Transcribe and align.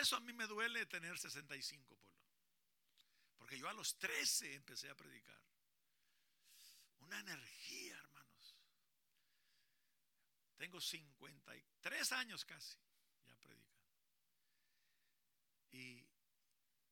eso 0.00 0.16
a 0.16 0.20
mí 0.20 0.32
me 0.32 0.46
duele 0.46 0.86
tener 0.86 1.18
65, 1.18 1.96
Polo. 1.96 2.20
Porque 3.38 3.58
yo 3.58 3.68
a 3.68 3.72
los 3.72 3.98
13 3.98 4.54
empecé 4.54 4.90
a 4.90 4.96
predicar. 4.96 5.40
Una 7.00 7.20
energía, 7.20 7.96
hermanos. 7.96 8.56
Tengo 10.56 10.80
53 10.80 12.12
años 12.12 12.44
casi 12.44 12.76
ya 13.26 13.36
predicando. 13.36 13.94
Y, 15.72 16.08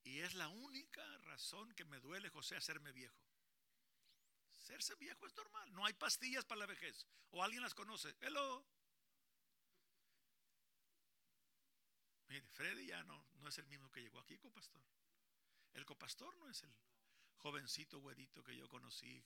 y 0.04 0.20
es 0.20 0.34
la 0.34 0.48
única 0.48 1.04
razón 1.18 1.74
que 1.74 1.84
me 1.84 1.98
duele, 1.98 2.28
José, 2.28 2.56
hacerme 2.56 2.92
viejo. 2.92 3.24
Serse 4.64 4.94
viejo 4.94 5.26
es 5.26 5.34
normal. 5.34 5.74
No 5.74 5.84
hay 5.84 5.92
pastillas 5.92 6.44
para 6.44 6.60
la 6.60 6.66
vejez. 6.66 7.06
O 7.30 7.42
alguien 7.42 7.62
las 7.62 7.74
conoce. 7.74 8.14
Hello. 8.20 8.64
Mire, 12.28 12.42
Freddy 12.52 12.86
ya 12.86 13.02
no, 13.04 13.26
no 13.40 13.48
es 13.48 13.58
el 13.58 13.66
mismo 13.66 13.90
que 13.90 14.00
llegó 14.00 14.18
aquí, 14.18 14.38
copastor. 14.38 14.82
El 15.74 15.84
copastor 15.84 16.36
no 16.38 16.48
es 16.48 16.62
el 16.62 16.74
jovencito 17.36 18.00
güerito 18.00 18.42
que 18.42 18.56
yo 18.56 18.68
conocí 18.68 19.24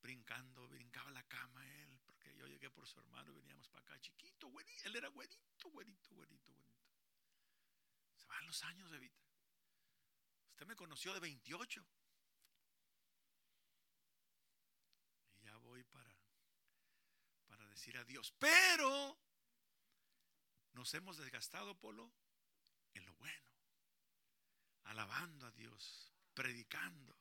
brincando, 0.00 0.68
brincaba 0.68 1.10
la 1.10 1.22
cama 1.24 1.66
él, 1.80 1.98
porque 2.04 2.34
yo 2.36 2.46
llegué 2.46 2.70
por 2.70 2.86
su 2.86 2.98
hermano 3.00 3.32
y 3.32 3.34
veníamos 3.34 3.68
para 3.68 3.82
acá, 3.82 4.00
chiquito, 4.00 4.48
güerito, 4.48 4.86
él 4.86 4.96
era 4.96 5.08
güerito, 5.08 5.70
güerito, 5.70 6.14
güerito, 6.14 6.52
güerito. 6.52 6.86
Se 8.16 8.26
van 8.26 8.46
los 8.46 8.62
años 8.64 8.90
de 8.90 8.98
vida. 8.98 9.18
Usted 10.50 10.66
me 10.66 10.76
conoció 10.76 11.12
de 11.14 11.20
28. 11.20 11.84
Y 15.40 15.44
ya 15.44 15.56
voy 15.58 15.84
para, 15.84 16.16
para 17.46 17.66
decir 17.68 17.96
adiós. 17.96 18.32
Pero 18.38 19.18
nos 20.72 20.92
hemos 20.94 21.16
desgastado, 21.16 21.76
Polo, 21.78 22.12
en 22.98 23.06
lo 23.06 23.14
bueno. 23.14 23.48
Alabando 24.84 25.46
a 25.46 25.50
Dios, 25.52 26.12
predicando, 26.34 27.16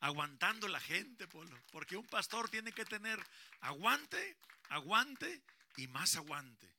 aguantando 0.00 0.68
la 0.68 0.80
gente. 0.80 1.26
Porque 1.70 1.96
un 1.96 2.06
pastor 2.06 2.48
tiene 2.48 2.72
que 2.72 2.84
tener 2.84 3.18
aguante, 3.60 4.38
aguante 4.68 5.42
y 5.76 5.88
más 5.88 6.16
aguante. 6.16 6.74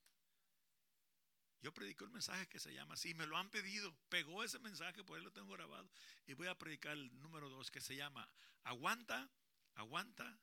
Yo 1.60 1.72
predico 1.74 2.04
un 2.04 2.12
mensaje 2.12 2.46
que 2.46 2.60
se 2.60 2.72
llama 2.72 2.94
así, 2.94 3.14
me 3.14 3.26
lo 3.26 3.36
han 3.36 3.50
pedido, 3.50 3.92
pegó 4.08 4.44
ese 4.44 4.60
mensaje, 4.60 5.02
por 5.02 5.18
ahí 5.18 5.24
lo 5.24 5.32
tengo 5.32 5.52
grabado, 5.54 5.90
y 6.26 6.34
voy 6.34 6.46
a 6.46 6.56
predicar 6.56 6.92
el 6.92 7.20
número 7.20 7.48
dos 7.48 7.70
que 7.70 7.80
se 7.80 7.96
llama 7.96 8.28
Aguanta, 8.62 9.28
aguanta, 9.74 10.38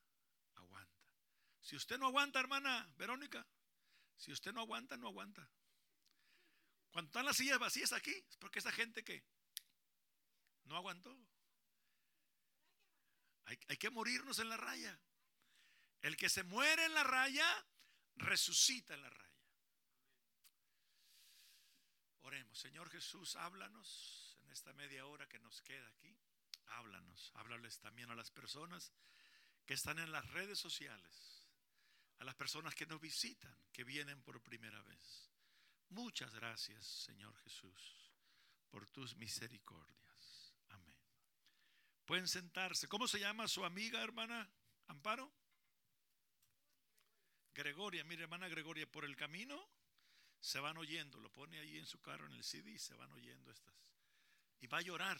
aguanta. 0.55 1.09
Si 1.61 1.75
usted 1.77 1.97
no 1.97 2.07
aguanta, 2.07 2.39
hermana 2.41 2.87
Verónica, 2.97 3.47
si 4.17 4.31
usted 4.31 4.51
no 4.51 4.61
aguanta, 4.61 4.97
no 4.97 5.07
aguanta. 5.07 5.49
Cuando 6.95 7.09
están 7.09 7.25
las 7.25 7.35
sillas 7.35 7.59
vacías 7.59 7.91
aquí, 7.91 8.13
es 8.13 8.37
porque 8.37 8.59
esa 8.59 8.71
gente 8.71 9.03
que 9.03 9.21
no 10.63 10.77
aguantó. 10.77 11.13
Hay, 13.43 13.59
hay, 13.67 13.75
que 13.75 13.89
morirnos 13.89 14.39
en 14.39 14.47
la 14.47 14.55
raya. 14.55 14.97
El 16.01 16.15
que 16.15 16.29
se 16.29 16.43
muere 16.43 16.85
en 16.85 16.93
la 16.93 17.03
raya, 17.03 17.45
resucita 18.15 18.93
en 18.93 19.01
la 19.01 19.09
raya. 19.09 19.43
Oremos, 22.21 22.57
Señor 22.57 22.89
Jesús, 22.89 23.35
háblanos 23.35 24.37
en 24.43 24.51
esta 24.51 24.71
media 24.71 25.05
hora 25.05 25.27
que 25.27 25.39
nos 25.39 25.61
queda 25.63 25.85
aquí. 25.89 26.17
Háblanos, 26.67 27.29
háblales 27.35 27.77
también 27.81 28.09
a 28.09 28.15
las 28.15 28.31
personas 28.31 28.93
que 29.65 29.73
están 29.73 29.99
en 29.99 30.13
las 30.13 30.25
redes 30.31 30.59
sociales, 30.59 31.45
a 32.19 32.23
las 32.23 32.35
personas 32.35 32.73
que 32.73 32.85
nos 32.85 33.01
visitan, 33.01 33.53
que 33.73 33.83
vienen 33.83 34.23
por 34.23 34.41
primera 34.41 34.81
vez. 34.83 35.34
Muchas 35.89 36.33
gracias, 36.33 36.85
Señor 36.85 37.35
Jesús, 37.37 38.11
por 38.69 38.87
tus 38.87 39.15
misericordias. 39.15 40.53
Amén. 40.69 40.97
Pueden 42.05 42.27
sentarse. 42.27 42.87
¿Cómo 42.87 43.07
se 43.07 43.19
llama 43.19 43.47
su 43.47 43.63
amiga, 43.63 44.01
hermana 44.03 44.49
Amparo? 44.87 45.31
Gregoria, 47.53 48.03
mire, 48.03 48.23
hermana 48.23 48.49
Gregoria, 48.49 48.85
por 48.85 49.05
el 49.05 49.15
camino 49.15 49.69
se 50.41 50.59
van 50.59 50.77
oyendo, 50.77 51.19
lo 51.19 51.31
pone 51.31 51.59
ahí 51.59 51.77
en 51.77 51.85
su 51.85 51.99
carro 52.01 52.27
en 52.27 52.33
el 52.33 52.43
CD 52.43 52.71
y 52.71 52.77
se 52.77 52.93
van 52.93 53.11
oyendo 53.13 53.51
estas. 53.51 53.93
Y 54.59 54.67
va 54.67 54.79
a 54.79 54.81
llorar. 54.81 55.19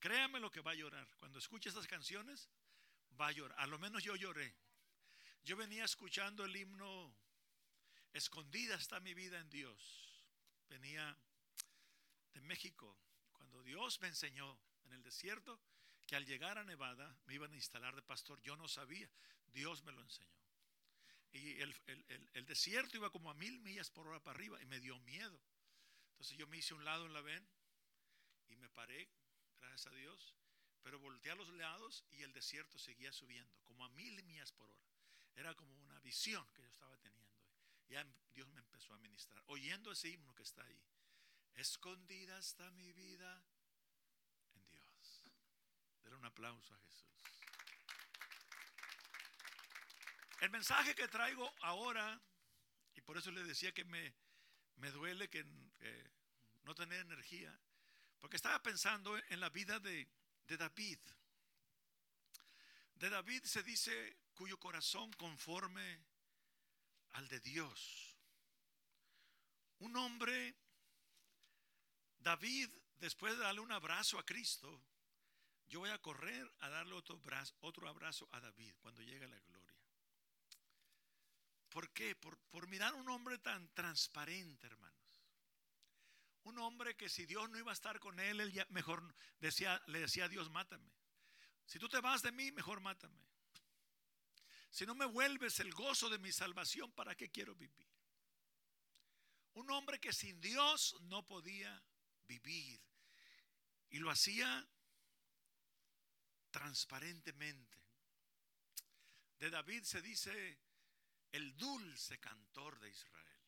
Créame 0.00 0.40
lo 0.40 0.50
que 0.50 0.60
va 0.60 0.72
a 0.72 0.74
llorar. 0.74 1.06
Cuando 1.16 1.38
escuche 1.38 1.68
estas 1.68 1.86
canciones, 1.86 2.48
va 3.20 3.28
a 3.28 3.32
llorar. 3.32 3.58
A 3.60 3.66
lo 3.66 3.78
menos 3.78 4.02
yo 4.02 4.16
lloré. 4.16 4.54
Yo 5.44 5.56
venía 5.56 5.84
escuchando 5.84 6.44
el 6.44 6.56
himno 6.56 7.14
Escondida 8.14 8.76
está 8.76 9.00
mi 9.00 9.12
vida 9.12 9.40
en 9.40 9.50
Dios. 9.50 10.13
Venía 10.68 11.16
de 12.32 12.40
México. 12.40 12.98
Cuando 13.32 13.62
Dios 13.62 14.00
me 14.00 14.08
enseñó 14.08 14.58
en 14.84 14.92
el 14.92 15.02
desierto 15.02 15.60
que 16.06 16.16
al 16.16 16.26
llegar 16.26 16.58
a 16.58 16.64
Nevada 16.64 17.16
me 17.26 17.34
iban 17.34 17.52
a 17.52 17.56
instalar 17.56 17.94
de 17.94 18.02
pastor, 18.02 18.40
yo 18.42 18.56
no 18.56 18.68
sabía. 18.68 19.10
Dios 19.52 19.82
me 19.84 19.92
lo 19.92 20.02
enseñó. 20.02 20.34
Y 21.32 21.60
el, 21.60 21.74
el, 21.86 22.30
el, 22.34 22.46
desierto 22.46 22.96
iba 22.96 23.10
como 23.10 23.30
a 23.30 23.34
mil 23.34 23.58
millas 23.60 23.90
por 23.90 24.06
hora 24.06 24.20
para 24.22 24.36
arriba 24.36 24.60
y 24.62 24.66
me 24.66 24.80
dio 24.80 24.98
miedo. 25.00 25.40
Entonces 26.10 26.36
yo 26.36 26.46
me 26.46 26.58
hice 26.58 26.74
un 26.74 26.84
lado 26.84 27.06
en 27.06 27.12
la 27.12 27.22
ven 27.22 27.44
y 28.48 28.56
me 28.56 28.68
paré, 28.68 29.10
gracias 29.56 29.86
a 29.86 29.96
Dios, 29.96 30.36
pero 30.82 31.00
volteé 31.00 31.32
a 31.32 31.34
los 31.34 31.48
lados 31.54 32.04
y 32.10 32.22
el 32.22 32.32
desierto 32.32 32.78
seguía 32.78 33.12
subiendo, 33.12 33.52
como 33.64 33.84
a 33.84 33.88
mil 33.90 34.22
millas 34.22 34.52
por 34.52 34.70
hora. 34.70 34.84
Era 35.34 35.54
como 35.54 35.74
una 35.80 35.98
visión 36.00 36.46
que 36.52 36.62
yo 36.62 36.68
estaba 36.68 36.96
teniendo. 36.98 37.33
Ya 37.88 38.04
Dios 38.32 38.48
me 38.52 38.60
empezó 38.60 38.94
a 38.94 38.98
ministrar, 38.98 39.42
oyendo 39.46 39.92
ese 39.92 40.08
himno 40.08 40.34
que 40.34 40.42
está 40.42 40.64
ahí. 40.64 40.80
Escondida 41.54 42.38
está 42.38 42.70
mi 42.72 42.92
vida 42.92 43.44
en 44.54 44.68
Dios. 44.70 45.24
Dar 46.02 46.14
un 46.14 46.24
aplauso 46.24 46.74
a 46.74 46.78
Jesús. 46.78 47.04
El 50.40 50.50
mensaje 50.50 50.94
que 50.94 51.08
traigo 51.08 51.52
ahora, 51.60 52.20
y 52.94 53.00
por 53.00 53.16
eso 53.16 53.30
le 53.30 53.44
decía 53.44 53.72
que 53.72 53.84
me, 53.84 54.14
me 54.76 54.90
duele 54.90 55.30
que, 55.30 55.46
eh, 55.80 56.10
no 56.64 56.74
tener 56.74 57.00
energía, 57.00 57.56
porque 58.20 58.36
estaba 58.36 58.60
pensando 58.62 59.16
en 59.28 59.40
la 59.40 59.48
vida 59.50 59.78
de, 59.78 60.08
de 60.46 60.56
David. 60.56 60.98
De 62.96 63.10
David 63.10 63.44
se 63.44 63.62
dice 63.62 64.16
cuyo 64.34 64.58
corazón 64.58 65.12
conforme 65.12 66.02
al 67.14 67.28
de 67.28 67.40
Dios. 67.40 68.16
Un 69.78 69.96
hombre, 69.96 70.54
David, 72.18 72.70
después 72.96 73.36
de 73.36 73.42
darle 73.42 73.60
un 73.60 73.72
abrazo 73.72 74.18
a 74.18 74.24
Cristo, 74.24 74.82
yo 75.66 75.80
voy 75.80 75.90
a 75.90 76.00
correr 76.00 76.52
a 76.60 76.68
darle 76.68 76.94
otro 76.94 77.88
abrazo, 77.88 78.28
a 78.32 78.40
David 78.40 78.74
cuando 78.80 79.02
llegue 79.02 79.26
la 79.26 79.40
gloria. 79.40 79.74
¿Por 81.68 81.90
qué? 81.92 82.14
Por, 82.14 82.38
por 82.50 82.68
mirar 82.68 82.94
un 82.94 83.08
hombre 83.08 83.38
tan 83.38 83.68
transparente, 83.74 84.66
hermanos. 84.66 84.94
Un 86.44 86.58
hombre 86.58 86.94
que 86.96 87.08
si 87.08 87.26
Dios 87.26 87.48
no 87.50 87.58
iba 87.58 87.72
a 87.72 87.74
estar 87.74 87.98
con 87.98 88.20
él, 88.20 88.40
él 88.40 88.52
ya 88.52 88.66
mejor 88.70 89.02
decía, 89.40 89.82
le 89.86 90.00
decía 90.00 90.26
a 90.26 90.28
Dios, 90.28 90.50
mátame. 90.50 90.92
Si 91.66 91.78
tú 91.78 91.88
te 91.88 92.00
vas 92.00 92.22
de 92.22 92.32
mí, 92.32 92.52
mejor 92.52 92.80
mátame. 92.80 93.33
Si 94.74 94.84
no 94.84 94.96
me 94.96 95.04
vuelves 95.04 95.60
el 95.60 95.72
gozo 95.72 96.10
de 96.10 96.18
mi 96.18 96.32
salvación, 96.32 96.90
¿para 96.90 97.14
qué 97.14 97.30
quiero 97.30 97.54
vivir? 97.54 97.86
Un 99.52 99.70
hombre 99.70 100.00
que 100.00 100.12
sin 100.12 100.40
Dios 100.40 100.96
no 101.02 101.24
podía 101.24 101.80
vivir. 102.26 102.82
Y 103.90 104.00
lo 104.00 104.10
hacía 104.10 104.68
transparentemente. 106.50 107.78
De 109.38 109.48
David 109.48 109.84
se 109.84 110.02
dice 110.02 110.58
el 111.30 111.56
dulce 111.56 112.18
cantor 112.18 112.80
de 112.80 112.90
Israel. 112.90 113.42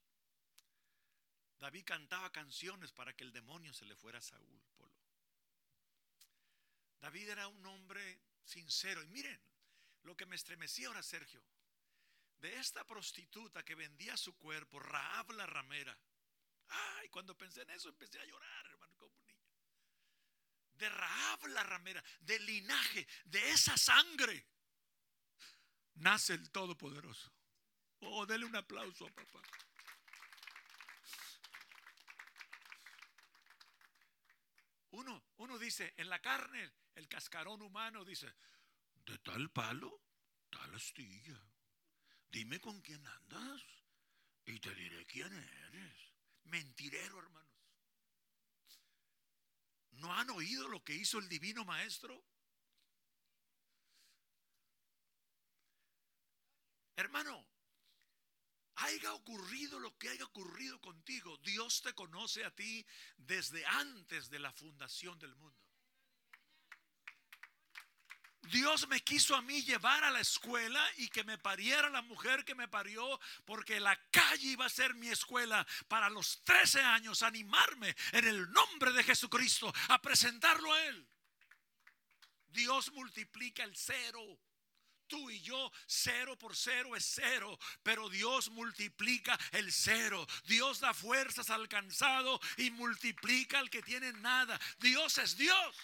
David 1.59 1.83
cantaba 1.87 2.31
canciones 2.31 2.93
para 2.93 3.17
que 3.17 3.25
el 3.25 3.33
demonio 3.33 3.75
se 3.75 3.84
le 3.84 3.97
fuera 3.97 4.21
a 4.21 4.22
Saúl, 4.22 4.63
Polo. 4.77 4.95
David 7.01 7.31
era 7.31 7.49
un 7.49 7.67
hombre 7.67 8.21
sincero. 8.45 9.03
Y 9.03 9.09
miren, 9.09 9.56
lo 10.07 10.17
que 10.17 10.25
me 10.25 10.37
estremecía 10.37 10.87
ahora, 10.87 11.03
Sergio, 11.03 11.43
de 12.39 12.57
esta 12.59 12.87
prostituta 12.87 13.65
que 13.65 13.75
vendía 13.75 14.17
su 14.17 14.37
cuerpo, 14.39 14.79
Raab 14.79 15.33
la 15.33 15.47
ramera. 15.47 15.99
Ay, 16.69 17.09
cuando 17.09 17.37
pensé 17.37 17.63
en 17.63 17.71
eso 17.71 17.89
empecé 17.89 18.21
a 18.21 18.25
llorar, 18.25 18.67
hermano, 18.67 18.95
como 18.97 19.13
un 19.13 19.27
niño. 19.27 19.51
De 20.75 20.89
Raab 20.89 21.47
la 21.49 21.63
ramera, 21.65 22.03
del 22.21 22.47
linaje, 22.47 23.07
de 23.25 23.51
esa 23.51 23.77
sangre, 23.77 24.47
nace 25.95 26.35
el 26.35 26.51
Todopoderoso. 26.51 27.33
Oh, 28.01 28.27
dele 28.27 28.45
un 28.45 28.55
aplauso 28.55 29.07
a 29.07 29.11
papá. 29.11 29.43
Uno, 34.91 35.25
uno 35.39 35.59
dice, 35.59 35.95
en 35.97 36.09
la 36.09 36.21
carne, 36.21 36.73
el 36.95 37.09
cascarón 37.09 37.61
humano 37.61 38.05
dice, 38.05 38.33
de 39.07 39.19
tal 39.19 39.51
palo, 39.51 40.03
tal 40.51 40.75
astilla. 40.75 41.41
Dime 42.29 42.61
con 42.61 42.81
quién 42.83 43.07
andas 43.07 43.63
y 44.45 44.59
te 44.59 44.75
diré 44.75 45.07
quién 45.07 45.33
eres. 45.33 46.13
Mentirero, 46.45 47.19
hermanos. 47.19 47.47
han 50.13 50.31
oído 50.31 50.69
lo 50.69 50.83
que 50.85 50.95
hizo 50.95 51.19
el 51.19 51.29
divino 51.29 51.65
maestro? 51.65 52.25
Hermano, 56.97 57.47
haya 58.77 59.13
ocurrido 59.15 59.79
lo 59.79 59.97
que 59.99 60.09
haya 60.09 60.25
ocurrido 60.25 60.81
contigo, 60.81 61.37
Dios 61.39 61.83
te 61.83 61.93
conoce 61.93 62.45
a 62.45 62.55
ti 62.55 62.87
desde 63.17 63.65
antes 63.67 64.31
de 64.31 64.39
la 64.39 64.53
fundación 64.53 65.19
del 65.19 65.35
mundo. 65.37 65.66
Dios 68.51 68.89
me 68.89 69.01
quiso 69.01 69.34
a 69.34 69.43
mí 69.43 69.63
llevar 69.63 70.04
a 70.04 70.10
la 70.10 70.21
escuela 70.21 70.84
y 70.98 71.09
que 71.09 71.25
me 71.25 71.39
pariera 71.39 71.89
la 71.91 72.03
mujer 72.03 72.45
que 72.45 72.54
me 72.54 72.69
parió, 72.69 73.21
porque 73.45 73.81
la 73.81 73.97
calle 74.10 74.48
iba 74.48 74.66
a 74.66 74.71
ser 74.71 74.95
mi 74.95 75.09
escuela 75.09 75.66
para 75.89 76.10
los 76.10 76.43
13 76.45 76.83
años, 76.83 77.22
animarme 77.22 77.95
en 78.13 78.27
el 78.27 78.51
nombre 78.53 78.93
de 78.93 79.04
Jesucristo 79.04 79.72
a 79.89 80.01
presentarlo 80.01 80.72
a 80.72 80.83
Él. 80.84 81.07
Dios 82.48 82.91
multiplica 82.93 83.65
el 83.65 83.77
cero. 83.77 84.39
Tú 85.07 85.31
y 85.31 85.41
yo, 85.41 85.71
cero 85.87 86.37
por 86.37 86.57
cero 86.57 86.97
es 86.97 87.04
cero, 87.04 87.57
pero 87.83 88.09
Dios 88.09 88.51
multiplica 88.51 89.39
el 89.53 89.72
cero. 89.72 90.27
Dios 90.47 90.81
da 90.81 90.93
fuerzas 90.95 91.51
al 91.51 91.69
cansado 91.69 92.41
y 92.57 92.71
multiplica 92.72 93.60
al 93.60 93.71
que 93.71 93.83
tiene 93.83 94.13
nada. 94.15 94.59
Dios 94.78 95.19
es 95.19 95.37
Dios. 95.37 95.77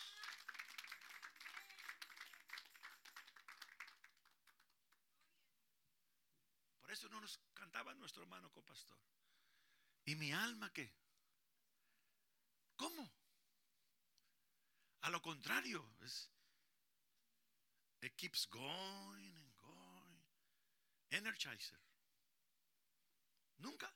Eso 6.92 7.08
no 7.08 7.20
nos 7.20 7.40
cantaba 7.54 7.94
nuestro 7.94 8.22
hermano 8.22 8.50
copastor. 8.52 8.98
¿Y 10.04 10.14
mi 10.16 10.32
alma 10.32 10.72
qué? 10.72 10.92
¿Cómo? 12.76 13.12
A 15.02 15.10
lo 15.10 15.20
contrario, 15.20 15.96
es, 16.00 16.30
it 18.00 18.14
keeps 18.16 18.46
going 18.48 19.36
and 19.36 19.54
going. 19.56 20.22
Energizer. 21.10 21.78
Nunca. 23.58 23.92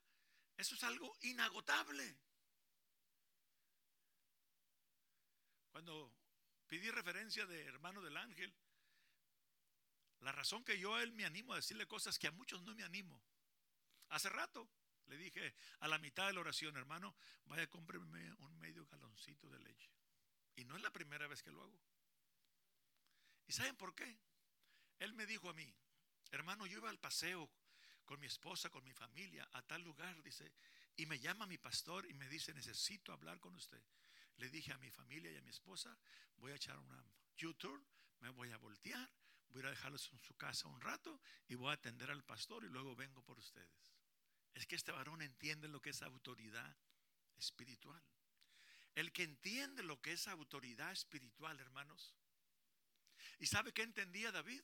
Eso 0.57 0.75
es 0.75 0.83
algo 0.85 1.17
inagotable. 1.23 2.19
Cuando 5.71 6.13
pedí 6.67 6.91
referencia 6.91 7.47
de 7.47 7.65
hermano 7.67 8.01
del 8.01 8.17
ángel, 8.17 8.55
la 10.21 10.33
razón 10.33 10.65
que 10.65 10.79
yo 10.79 10.95
a 10.95 11.03
él 11.03 11.13
me 11.13 11.25
animo 11.25 11.53
a 11.53 11.57
decirle 11.57 11.87
cosas 11.87 12.19
que 12.19 12.27
a 12.27 12.33
muchos 12.33 12.63
no 12.63 12.75
me 12.75 12.85
animo. 12.85 13.23
Hace 14.09 14.29
rato 14.29 14.69
le 15.07 15.17
dije 15.17 15.55
a 15.81 15.89
la 15.89 15.99
mitad 15.99 16.27
de 16.27 16.33
la 16.33 16.41
oración, 16.41 16.77
hermano, 16.77 17.15
vaya 17.45 17.65
a 17.65 17.71
comprarme 17.71 18.33
un 18.35 18.59
medio 18.59 18.87
galoncito 18.87 19.49
de 19.51 19.61
leche. 19.61 19.91
Y 20.57 20.65
no 20.65 20.77
es 20.77 20.83
la 20.83 20.93
primera 20.93 21.27
vez 21.27 21.43
que 21.43 21.51
lo 21.51 21.63
hago. 21.63 21.81
¿Y 23.47 23.53
saben 23.53 23.77
por 23.77 23.95
qué? 23.95 24.19
Él 24.99 25.13
me 25.13 25.27
dijo 25.27 25.51
a 25.51 25.53
mí, 25.53 25.73
hermano, 26.31 26.67
yo 26.67 26.79
iba 26.79 26.91
al 26.91 26.99
paseo 26.99 27.51
con 28.05 28.19
mi 28.19 28.27
esposa, 28.27 28.71
con 28.71 28.83
mi 28.85 28.93
familia, 28.93 29.49
a 29.53 29.63
tal 29.63 29.83
lugar, 29.83 30.23
dice, 30.23 30.53
y 30.97 31.07
me 31.07 31.19
llama 31.19 31.47
mi 31.47 31.59
pastor 31.59 32.09
y 32.09 32.15
me 32.15 32.29
dice, 32.29 32.55
necesito 32.55 33.13
hablar 33.13 33.39
con 33.39 33.55
usted. 33.55 33.83
Le 34.39 34.49
dije 34.49 34.73
a 34.73 34.79
mi 34.79 34.91
familia 34.91 35.31
y 35.31 35.37
a 35.37 35.43
mi 35.43 35.51
esposa, 35.51 35.97
voy 36.37 36.53
a 36.53 36.57
echar 36.57 36.79
una 36.79 37.05
YouTube, 37.37 37.85
me 38.21 38.31
voy 38.31 38.51
a 38.53 38.57
voltear 38.57 39.09
voy 39.57 39.67
a 39.67 39.71
dejarlos 39.71 40.11
en 40.13 40.19
su 40.21 40.35
casa 40.37 40.69
un 40.69 40.81
rato 40.81 41.21
y 41.49 41.55
voy 41.55 41.71
a 41.71 41.75
atender 41.75 42.11
al 42.11 42.23
pastor 42.25 42.65
y 42.65 42.69
luego 42.69 42.95
vengo 42.95 43.23
por 43.23 43.39
ustedes. 43.39 43.95
Es 44.55 44.67
que 44.67 44.77
este 44.77 44.93
varón 44.93 45.23
entiende 45.23 45.69
lo 45.69 45.81
que 45.81 45.91
es 45.91 46.03
autoridad 46.03 46.77
espiritual. 47.37 48.03
El 48.95 49.13
que 49.13 49.23
entiende 49.23 49.83
lo 49.83 50.01
que 50.01 50.13
es 50.13 50.29
autoridad 50.29 50.93
espiritual, 50.93 51.59
hermanos. 51.61 52.15
¿Y 53.39 53.47
sabe 53.47 53.73
qué 53.73 53.83
entendía 53.83 54.33
David? 54.33 54.63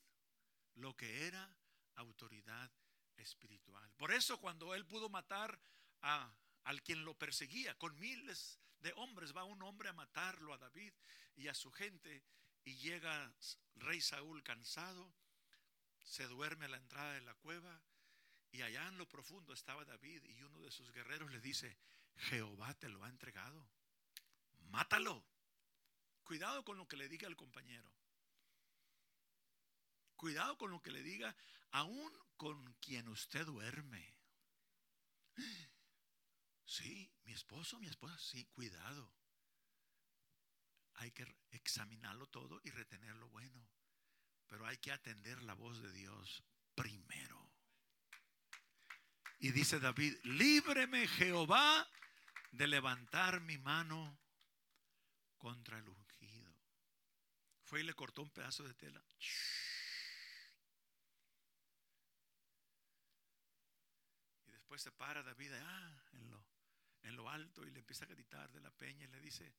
Lo 0.75 0.97
que 0.97 1.27
era 1.27 1.55
autoridad 1.97 2.71
espiritual. 3.17 3.91
Por 3.97 4.13
eso 4.13 4.39
cuando 4.41 4.75
él 4.75 4.87
pudo 4.87 5.09
matar 5.09 5.61
a 6.01 6.35
al 6.65 6.83
quien 6.83 7.05
lo 7.05 7.19
perseguía, 7.19 7.77
con 7.77 7.99
miles 7.99 8.61
de 8.81 8.93
hombres, 8.97 9.35
va 9.37 9.45
un 9.45 9.63
hombre 9.63 9.89
a 9.89 9.93
matarlo 9.93 10.53
a 10.55 10.59
David 10.59 10.93
y 11.35 11.49
a 11.49 11.55
su 11.55 11.73
gente 11.73 12.23
y 12.65 12.77
llega 12.77 13.33
rey 13.77 14.01
Saúl 14.01 14.43
cansado, 14.43 15.13
se 16.03 16.27
duerme 16.27 16.67
a 16.67 16.69
la 16.69 16.77
entrada 16.77 17.15
de 17.15 17.23
la 17.23 17.35
cueva 17.35 17.81
y 18.51 18.63
allá 18.63 18.87
en 18.89 18.99
lo 18.99 19.09
profundo 19.09 19.53
estaba 19.53 19.85
David 19.85 20.25
y 20.25 20.43
uno 20.43 20.61
de 20.61 20.71
sus 20.71 20.93
guerreros 20.93 21.31
le 21.31 21.41
dice, 21.41 21.77
Jehová 22.17 22.75
te 22.75 22.89
lo 22.89 23.03
ha 23.05 23.09
entregado, 23.09 23.69
mátalo. 24.71 25.25
Cuidado 26.25 26.65
con 26.65 26.79
lo 26.79 26.87
que 26.87 26.97
le 26.97 27.09
diga 27.09 27.27
al 27.27 27.37
compañero. 27.37 27.91
Cuidado 30.17 30.57
con 30.57 30.71
lo 30.71 30.81
que 30.81 30.93
le 30.93 31.03
diga 31.03 31.35
aún 31.73 32.13
con 32.37 32.73
quien 32.75 33.09
usted 33.09 33.45
duerme. 33.47 34.15
Sí, 36.65 37.13
mi 37.25 37.33
esposo, 37.33 37.79
mi 37.79 37.87
esposa, 37.87 38.19
sí, 38.19 38.47
cuidado 38.47 39.13
hay 40.95 41.11
que 41.13 41.27
examinarlo 41.51 42.27
todo 42.29 42.61
y 42.65 42.71
retener 42.71 43.17
lo 43.17 43.29
bueno. 43.29 43.67
Pero 44.47 44.67
hay 44.67 44.79
que 44.79 44.93
atender 44.93 45.43
la 45.43 45.55
voz 45.55 45.81
de 45.83 45.93
Dios 45.93 46.45
primero. 46.75 47.51
Y 49.39 49.51
dice 49.51 49.81
David, 49.81 50.15
líbreme 50.25 51.09
Jehová 51.09 51.89
de 52.53 52.67
levantar 52.67 53.41
mi 53.41 53.59
mano 53.59 54.19
contra 55.39 55.79
el 55.79 55.89
ungido. 55.89 56.55
Fue 57.65 57.81
y 57.81 57.85
le 57.85 57.95
cortó 57.95 58.23
un 58.23 58.31
pedazo 58.31 58.63
de 58.63 58.75
tela. 58.75 59.03
Y 64.47 64.51
después 64.51 64.83
se 64.83 64.93
para 64.93 65.23
David 65.23 65.53
ah, 65.55 66.05
en, 66.13 66.31
lo, 66.31 66.47
en 67.03 67.17
lo 67.17 67.29
alto 67.29 67.67
y 67.67 67.71
le 67.71 67.81
empieza 67.81 68.05
a 68.05 68.09
gritar 68.09 68.51
de 68.53 68.61
la 68.61 68.71
peña 68.71 69.07
y 69.07 69.09
le 69.09 69.21
dice, 69.21 69.53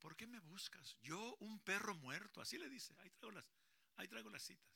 ¿por 0.00 0.16
qué 0.16 0.26
me 0.26 0.40
buscas? 0.40 0.96
Yo 1.02 1.36
un 1.40 1.60
perro 1.60 1.94
muerto, 1.94 2.40
así 2.40 2.58
le 2.58 2.68
dice, 2.68 2.94
ahí 2.98 3.10
traigo 3.10 3.30
las, 3.32 3.44
ahí 3.96 4.08
las 4.08 4.42
citas. 4.42 4.66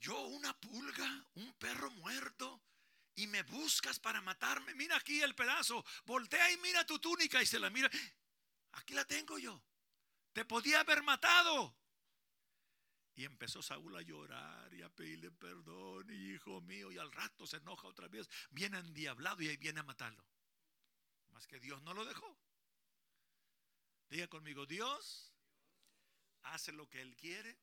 Yo 0.00 0.26
una 0.28 0.58
pulga, 0.60 1.26
un 1.34 1.52
perro 1.54 1.90
muerto, 1.90 2.62
y 3.16 3.26
me 3.26 3.42
buscas 3.42 3.98
para 3.98 4.20
matarme. 4.20 4.74
Mira 4.74 4.96
aquí 4.96 5.20
el 5.22 5.34
pedazo, 5.34 5.84
voltea 6.04 6.52
y 6.52 6.56
mira 6.58 6.86
tu 6.86 7.00
túnica 7.00 7.42
y 7.42 7.46
se 7.46 7.58
la 7.58 7.68
mira. 7.68 7.90
Aquí 8.72 8.94
la 8.94 9.04
tengo 9.04 9.38
yo. 9.38 9.60
Te 10.32 10.44
podía 10.44 10.80
haber 10.80 11.02
matado. 11.02 11.76
Y 13.16 13.24
empezó 13.24 13.60
Saúl 13.60 13.96
a 13.96 14.02
llorar 14.02 14.72
y 14.72 14.82
a 14.82 14.88
pedirle 14.88 15.32
perdón, 15.32 16.08
hijo 16.12 16.60
mío, 16.60 16.92
y 16.92 16.98
al 16.98 17.10
rato 17.10 17.48
se 17.48 17.56
enoja 17.56 17.88
otra 17.88 18.06
vez, 18.06 18.30
viene 18.50 18.78
endiablado 18.78 19.42
y 19.42 19.48
ahí 19.48 19.56
viene 19.56 19.80
a 19.80 19.82
matarlo. 19.82 20.24
Más 21.30 21.44
que 21.48 21.58
Dios 21.58 21.82
no 21.82 21.94
lo 21.94 22.04
dejó. 22.04 22.38
Diga 24.08 24.26
conmigo, 24.28 24.64
Dios 24.66 25.32
hace 26.42 26.72
lo 26.72 26.88
que 26.88 27.02
Él 27.02 27.14
quiere, 27.16 27.58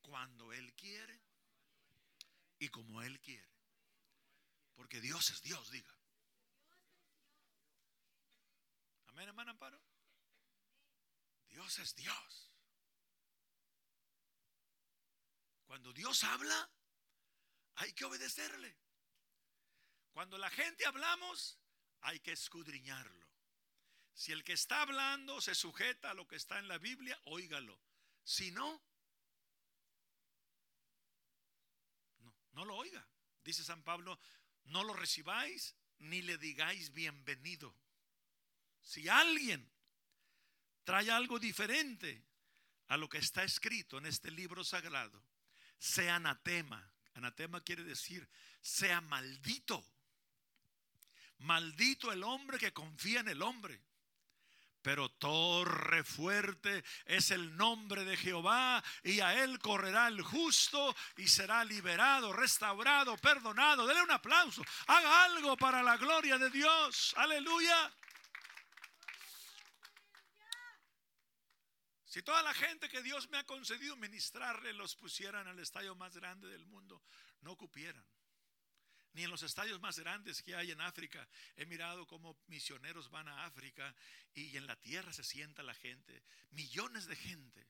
cuando 0.00 0.52
Él 0.52 0.74
quiere 0.74 1.20
y 2.58 2.68
como 2.68 3.02
Él 3.02 3.20
quiere. 3.20 3.52
Porque 4.74 5.00
Dios 5.00 5.30
es 5.30 5.40
Dios, 5.42 5.70
diga. 5.70 5.94
Amén, 9.06 9.28
hermano 9.28 9.52
Amparo. 9.52 9.80
Dios 11.48 11.78
es 11.78 11.94
Dios. 11.94 12.50
Cuando 15.66 15.92
Dios 15.92 16.24
habla, 16.24 16.70
hay 17.76 17.92
que 17.92 18.04
obedecerle. 18.04 18.76
Cuando 20.12 20.38
la 20.38 20.50
gente 20.50 20.86
hablamos, 20.86 21.58
hay 22.00 22.20
que 22.20 22.32
escudriñarlo. 22.32 23.23
Si 24.14 24.30
el 24.32 24.44
que 24.44 24.52
está 24.52 24.82
hablando 24.82 25.40
se 25.40 25.54
sujeta 25.54 26.10
a 26.10 26.14
lo 26.14 26.26
que 26.26 26.36
está 26.36 26.58
en 26.58 26.68
la 26.68 26.78
Biblia, 26.78 27.20
óigalo. 27.24 27.78
Si 28.22 28.52
no, 28.52 28.80
no, 32.20 32.34
no 32.52 32.64
lo 32.64 32.76
oiga. 32.76 33.04
Dice 33.42 33.64
San 33.64 33.82
Pablo, 33.82 34.18
no 34.66 34.84
lo 34.84 34.94
recibáis 34.94 35.74
ni 35.98 36.22
le 36.22 36.38
digáis 36.38 36.92
bienvenido. 36.92 37.74
Si 38.82 39.08
alguien 39.08 39.68
trae 40.84 41.10
algo 41.10 41.38
diferente 41.38 42.22
a 42.88 42.96
lo 42.96 43.08
que 43.08 43.18
está 43.18 43.42
escrito 43.42 43.98
en 43.98 44.06
este 44.06 44.30
libro 44.30 44.62
sagrado, 44.62 45.22
sea 45.78 46.16
anatema. 46.16 46.88
Anatema 47.14 47.62
quiere 47.62 47.82
decir, 47.82 48.28
sea 48.60 49.00
maldito. 49.00 49.84
Maldito 51.38 52.12
el 52.12 52.22
hombre 52.22 52.58
que 52.58 52.72
confía 52.72 53.20
en 53.20 53.28
el 53.28 53.42
hombre. 53.42 53.80
Pero 54.84 55.08
torre 55.08 56.04
fuerte 56.04 56.84
es 57.06 57.30
el 57.30 57.56
nombre 57.56 58.04
de 58.04 58.18
Jehová 58.18 58.84
y 59.02 59.20
a 59.20 59.42
él 59.42 59.58
correrá 59.58 60.08
el 60.08 60.20
justo 60.20 60.94
y 61.16 61.26
será 61.26 61.64
liberado, 61.64 62.34
restaurado, 62.34 63.16
perdonado. 63.16 63.86
Dele 63.86 64.02
un 64.02 64.10
aplauso. 64.10 64.62
Haga 64.86 65.24
algo 65.24 65.56
para 65.56 65.82
la 65.82 65.96
gloria 65.96 66.36
de 66.36 66.50
Dios. 66.50 67.14
Aleluya. 67.16 67.90
Si 72.04 72.22
toda 72.22 72.42
la 72.42 72.52
gente 72.52 72.90
que 72.90 73.02
Dios 73.02 73.30
me 73.30 73.38
ha 73.38 73.44
concedido 73.44 73.96
ministrarle 73.96 74.74
los 74.74 74.96
pusieran 74.96 75.48
al 75.48 75.60
estadio 75.60 75.94
más 75.94 76.14
grande 76.14 76.46
del 76.48 76.66
mundo, 76.66 77.02
no 77.40 77.56
cupieran. 77.56 78.04
Ni 79.14 79.24
en 79.24 79.30
los 79.30 79.42
estadios 79.42 79.80
más 79.80 79.98
grandes 79.98 80.42
que 80.42 80.54
hay 80.54 80.70
en 80.70 80.80
África. 80.80 81.26
He 81.56 81.66
mirado 81.66 82.06
cómo 82.06 82.36
misioneros 82.48 83.10
van 83.10 83.28
a 83.28 83.46
África 83.46 83.94
y 84.34 84.56
en 84.56 84.66
la 84.66 84.76
tierra 84.76 85.12
se 85.12 85.24
sienta 85.24 85.62
la 85.62 85.74
gente. 85.74 86.22
Millones 86.50 87.06
de 87.06 87.16
gente. 87.16 87.66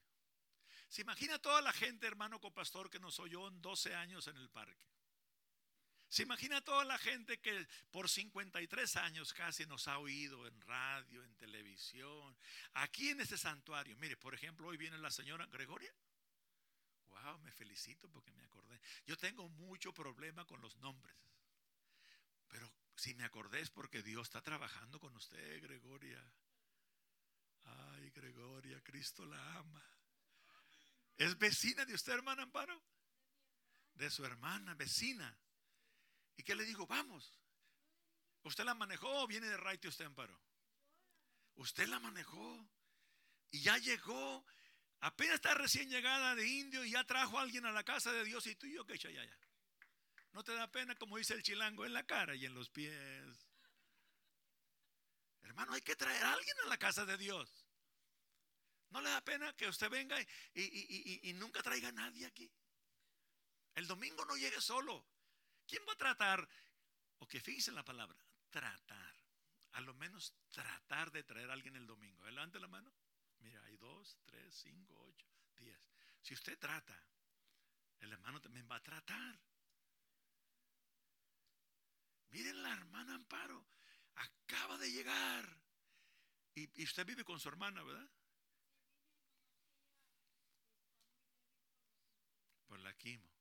Se 0.88 1.02
imagina 1.02 1.38
toda 1.38 1.60
la 1.60 1.72
gente, 1.72 2.06
hermano 2.06 2.40
copastor, 2.40 2.90
que 2.90 2.98
nos 2.98 3.18
oyó 3.18 3.48
en 3.48 3.60
12 3.60 3.94
años 3.94 4.26
en 4.28 4.36
el 4.36 4.48
parque. 4.48 4.86
Se 6.08 6.22
imagina 6.22 6.60
toda 6.60 6.84
la 6.84 6.96
gente 6.96 7.40
que 7.40 7.66
por 7.90 8.08
53 8.08 8.96
años 8.96 9.32
casi 9.32 9.66
nos 9.66 9.88
ha 9.88 9.98
oído 9.98 10.46
en 10.46 10.60
radio, 10.60 11.24
en 11.24 11.34
televisión, 11.34 12.36
aquí 12.74 13.10
en 13.10 13.20
este 13.20 13.36
santuario. 13.36 13.96
Mire, 13.96 14.16
por 14.16 14.32
ejemplo, 14.32 14.68
hoy 14.68 14.76
viene 14.76 14.96
la 14.98 15.10
señora 15.10 15.46
Gregoria. 15.46 15.92
Wow, 17.08 17.38
me 17.40 17.50
felicito 17.50 18.08
porque 18.08 18.32
me 18.32 18.44
acordé. 18.44 18.80
Yo 19.06 19.16
tengo 19.16 19.48
mucho 19.48 19.92
problema 19.92 20.44
con 20.44 20.60
los 20.60 20.76
nombres. 20.76 21.16
Pero 22.54 22.73
si 22.94 23.12
me 23.14 23.25
acordé 23.25 23.58
es 23.62 23.70
porque 23.70 24.00
Dios 24.00 24.28
está 24.28 24.40
trabajando 24.40 25.00
con 25.00 25.12
usted, 25.16 25.61
Gregoria. 25.61 26.25
Ay, 27.64 28.11
Gregoria, 28.11 28.80
Cristo 28.80 29.26
la 29.26 29.56
ama. 29.56 29.84
¿Es 31.16 31.37
vecina 31.37 31.84
de 31.84 31.94
usted, 31.94 32.12
hermana 32.12 32.44
Amparo? 32.44 32.80
De 33.94 34.08
su 34.08 34.25
hermana, 34.25 34.73
vecina. 34.75 35.37
¿Y 36.37 36.44
qué 36.44 36.54
le 36.54 36.64
digo? 36.64 36.87
Vamos. 36.87 37.40
¿Usted 38.44 38.62
la 38.62 38.75
manejó 38.75 39.25
o 39.25 39.26
viene 39.26 39.49
de 39.49 39.56
Raite 39.56 39.88
usted, 39.88 40.04
Amparo? 40.04 40.40
Usted 41.56 41.88
la 41.88 41.99
manejó 41.99 42.70
y 43.50 43.62
ya 43.62 43.78
llegó. 43.78 44.46
Apenas 45.00 45.34
está 45.34 45.54
recién 45.54 45.90
llegada 45.90 46.37
de 46.37 46.46
indio 46.46 46.84
y 46.84 46.92
ya 46.92 47.02
trajo 47.02 47.37
a 47.37 47.42
alguien 47.42 47.66
a 47.66 47.73
la 47.73 47.82
casa 47.82 48.12
de 48.12 48.23
Dios 48.23 48.46
y 48.46 48.54
tú 48.54 48.66
y 48.68 48.75
yo 48.75 48.87
que 48.87 48.96
ya, 48.96 49.11
ya. 49.11 49.38
No 50.34 50.42
te 50.42 50.52
da 50.52 50.70
pena, 50.70 50.96
como 50.96 51.16
dice 51.16 51.34
el 51.34 51.42
chilango, 51.44 51.84
en 51.84 51.92
la 51.92 52.04
cara 52.04 52.34
y 52.34 52.44
en 52.44 52.54
los 52.54 52.68
pies. 52.68 53.46
Hermano, 55.42 55.72
hay 55.74 55.80
que 55.80 55.94
traer 55.94 56.24
a 56.24 56.32
alguien 56.32 56.56
a 56.64 56.68
la 56.68 56.76
casa 56.76 57.06
de 57.06 57.16
Dios. 57.16 57.64
No 58.90 59.00
le 59.00 59.10
da 59.10 59.20
pena 59.20 59.52
que 59.54 59.68
usted 59.68 59.88
venga 59.88 60.20
y, 60.20 61.28
y 61.28 61.32
nunca 61.34 61.62
traiga 61.62 61.88
a 61.88 61.92
nadie 61.92 62.26
aquí. 62.26 62.50
El 63.76 63.86
domingo 63.86 64.24
no 64.24 64.36
llegue 64.36 64.60
solo. 64.60 65.06
¿Quién 65.66 65.82
va 65.88 65.92
a 65.92 65.96
tratar? 65.96 66.48
O 67.18 67.28
que 67.28 67.40
fíjense 67.40 67.70
la 67.70 67.84
palabra, 67.84 68.18
tratar. 68.50 69.16
A 69.72 69.80
lo 69.80 69.94
menos 69.94 70.34
tratar 70.50 71.12
de 71.12 71.22
traer 71.22 71.48
a 71.50 71.52
alguien 71.52 71.76
el 71.76 71.86
domingo. 71.86 72.24
Adelante 72.24 72.58
la 72.58 72.68
mano. 72.68 72.92
Mira, 73.38 73.62
hay 73.64 73.76
dos, 73.76 74.18
tres, 74.24 74.52
cinco, 74.52 75.00
ocho, 75.00 75.28
diez. 75.54 75.88
Si 76.20 76.34
usted 76.34 76.58
trata, 76.58 77.00
el 78.00 78.12
hermano 78.12 78.40
también 78.40 78.68
va 78.68 78.76
a 78.76 78.82
tratar. 78.82 79.38
Miren 82.30 82.62
la 82.62 82.72
hermana 82.72 83.14
Amparo. 83.14 83.66
Acaba 84.14 84.78
de 84.78 84.90
llegar. 84.90 85.60
Y, 86.54 86.80
y 86.80 86.84
usted 86.84 87.04
vive 87.06 87.24
con 87.24 87.40
su 87.40 87.48
hermana, 87.48 87.82
¿verdad? 87.82 88.08
Por 92.66 92.80
la 92.80 92.92
quimo 92.94 93.34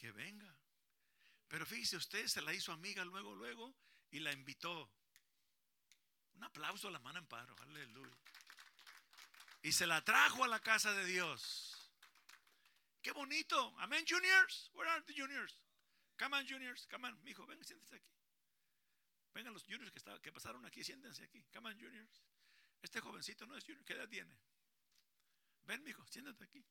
que 0.00 0.12
venga. 0.12 0.58
Pero 1.48 1.66
fíjese, 1.66 1.98
usted 1.98 2.26
se 2.26 2.40
la 2.40 2.54
hizo 2.54 2.72
amiga 2.72 3.04
luego, 3.04 3.34
luego 3.34 3.76
y 4.10 4.20
la 4.20 4.32
invitó. 4.32 4.90
Un 6.32 6.44
aplauso 6.44 6.88
a 6.88 6.90
la 6.90 6.98
mano 7.00 7.18
Amparo, 7.18 7.54
aleluya. 7.60 8.16
Y 9.62 9.72
se 9.72 9.86
la 9.86 10.02
trajo 10.02 10.42
a 10.42 10.48
la 10.48 10.60
casa 10.60 10.92
de 10.94 11.04
Dios. 11.04 11.92
Qué 13.02 13.12
bonito. 13.12 13.74
Amén, 13.78 14.06
juniors. 14.08 14.70
Where 14.72 14.90
are 14.90 15.04
the 15.04 15.12
juniors? 15.12 15.59
Come 16.20 16.36
on, 16.36 16.46
juniors. 16.46 16.86
Come 16.90 17.08
on, 17.08 17.18
mijo, 17.24 17.46
venga, 17.46 17.64
siéntese 17.64 17.96
aquí. 17.96 18.12
Vengan 19.32 19.54
los 19.54 19.64
juniors 19.64 19.90
que, 20.20 20.32
pasaron 20.32 20.66
aquí, 20.66 20.84
siéntense 20.84 21.24
aquí. 21.24 21.42
Come 21.50 21.70
on, 21.70 21.80
juniors. 21.80 22.22
Este 22.82 23.00
jovencito 23.00 23.46
no 23.46 23.56
es 23.56 23.64
junior. 23.64 23.82
¿Qué 23.86 23.94
edad 23.94 24.06
tiene? 24.06 24.38
Ven, 25.62 25.82
mijo, 25.82 26.06
siéntate 26.06 26.44
aquí. 26.44 26.62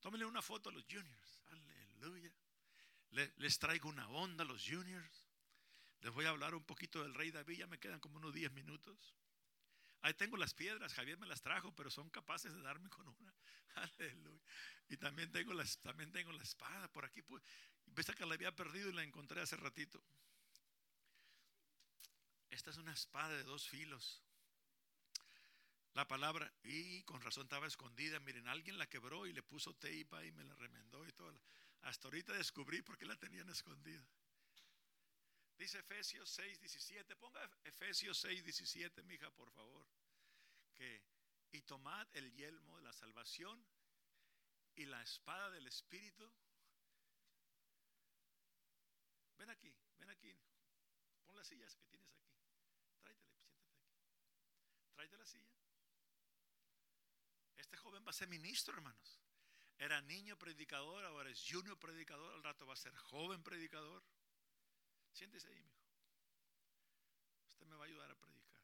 Tómele 0.00 0.26
una 0.26 0.42
foto 0.42 0.68
a 0.68 0.72
los 0.72 0.84
juniors. 0.84 1.44
Aleluya. 1.46 2.30
Les 3.36 3.58
traigo 3.58 3.88
una 3.88 4.06
onda 4.10 4.44
a 4.44 4.46
los 4.46 4.62
juniors. 4.62 5.30
Les 6.00 6.12
voy 6.12 6.26
a 6.26 6.30
hablar 6.30 6.54
un 6.54 6.64
poquito 6.64 7.02
del 7.02 7.14
rey 7.14 7.30
David. 7.30 7.56
Ya 7.56 7.66
me 7.66 7.78
quedan 7.78 8.00
como 8.00 8.18
unos 8.18 8.34
10 8.34 8.52
minutos. 8.52 9.14
Ahí 10.02 10.12
tengo 10.12 10.36
las 10.36 10.52
piedras. 10.52 10.92
Javier 10.92 11.16
me 11.16 11.26
las 11.26 11.40
trajo, 11.40 11.74
pero 11.74 11.90
son 11.90 12.10
capaces 12.10 12.52
de 12.52 12.60
darme 12.60 12.90
con 12.90 13.08
una. 13.08 13.34
Aleluya. 13.76 14.44
Y 14.88 14.98
también 14.98 15.32
tengo, 15.32 15.54
las, 15.54 15.78
también 15.78 16.12
tengo 16.12 16.32
la 16.32 16.42
espada 16.42 16.88
por 16.92 17.06
aquí. 17.06 17.22
Ves 17.86 18.06
que 18.06 18.26
la 18.26 18.34
había 18.34 18.54
perdido 18.54 18.90
y 18.90 18.92
la 18.92 19.02
encontré 19.02 19.40
hace 19.40 19.56
ratito. 19.56 20.02
Esta 22.50 22.70
es 22.70 22.76
una 22.76 22.92
espada 22.92 23.36
de 23.36 23.42
dos 23.44 23.68
filos. 23.68 24.22
La 25.94 26.06
palabra, 26.06 26.52
y 26.62 27.02
con 27.04 27.22
razón 27.22 27.44
estaba 27.44 27.66
escondida. 27.66 28.20
Miren, 28.20 28.48
alguien 28.48 28.76
la 28.76 28.86
quebró 28.86 29.26
y 29.26 29.32
le 29.32 29.42
puso 29.42 29.74
teipa 29.74 30.22
y 30.24 30.32
me 30.32 30.44
la 30.44 30.54
remendó 30.54 31.06
y 31.06 31.12
todo. 31.12 31.32
Hasta 31.82 32.08
ahorita 32.08 32.34
descubrí 32.34 32.82
por 32.82 32.98
qué 32.98 33.06
la 33.06 33.16
tenían 33.16 33.48
escondida. 33.48 34.06
Dice 35.56 35.78
Efesios 35.78 36.28
6, 36.30 36.60
17. 36.60 37.16
Ponga 37.16 37.50
Efesios 37.64 38.18
6, 38.18 38.44
17, 38.44 39.02
mija, 39.04 39.30
por 39.30 39.50
favor. 39.52 39.86
Que, 40.74 41.02
y 41.52 41.62
tomad 41.62 42.06
el 42.12 42.30
yelmo 42.34 42.76
de 42.76 42.82
la 42.82 42.92
salvación 42.92 43.58
y 44.74 44.84
la 44.84 45.02
espada 45.02 45.50
del 45.50 45.66
Espíritu. 45.66 46.30
Ven 49.38 49.50
aquí, 49.50 49.74
ven 49.98 50.10
aquí. 50.10 50.34
Pon 51.24 51.36
las 51.36 51.46
sillas 51.46 51.74
que 51.74 51.84
tienes 51.86 52.10
aquí. 52.12 52.30
Aquí. 53.04 53.28
Tráete 54.94 55.16
la 55.16 55.26
silla. 55.26 55.52
Este 57.56 57.76
joven 57.76 58.04
va 58.06 58.10
a 58.10 58.14
ser 58.14 58.28
ministro, 58.28 58.74
hermanos. 58.74 59.20
Era 59.78 60.00
niño 60.02 60.38
predicador, 60.38 61.04
ahora 61.04 61.30
es 61.30 61.44
junior 61.46 61.78
predicador, 61.78 62.32
al 62.34 62.42
rato 62.42 62.66
va 62.66 62.72
a 62.72 62.76
ser 62.76 62.96
joven 62.96 63.42
predicador. 63.42 64.02
Siéntese 65.12 65.48
ahí, 65.48 65.62
mijo. 65.62 65.84
Usted 67.50 67.66
me 67.66 67.76
va 67.76 67.84
a 67.84 67.86
ayudar 67.86 68.10
a 68.10 68.18
predicar. 68.18 68.62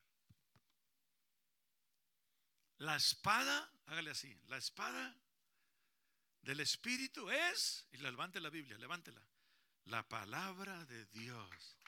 La 2.78 2.96
espada, 2.96 3.70
hágale 3.86 4.10
así, 4.10 4.34
la 4.46 4.56
espada 4.56 5.16
del 6.40 6.60
Espíritu 6.60 7.30
es, 7.30 7.86
y 7.92 7.98
levante 7.98 8.40
la 8.40 8.50
Biblia, 8.50 8.76
levántela, 8.78 9.24
la 9.86 10.06
palabra 10.08 10.84
de 10.86 11.04
Dios. 11.06 11.78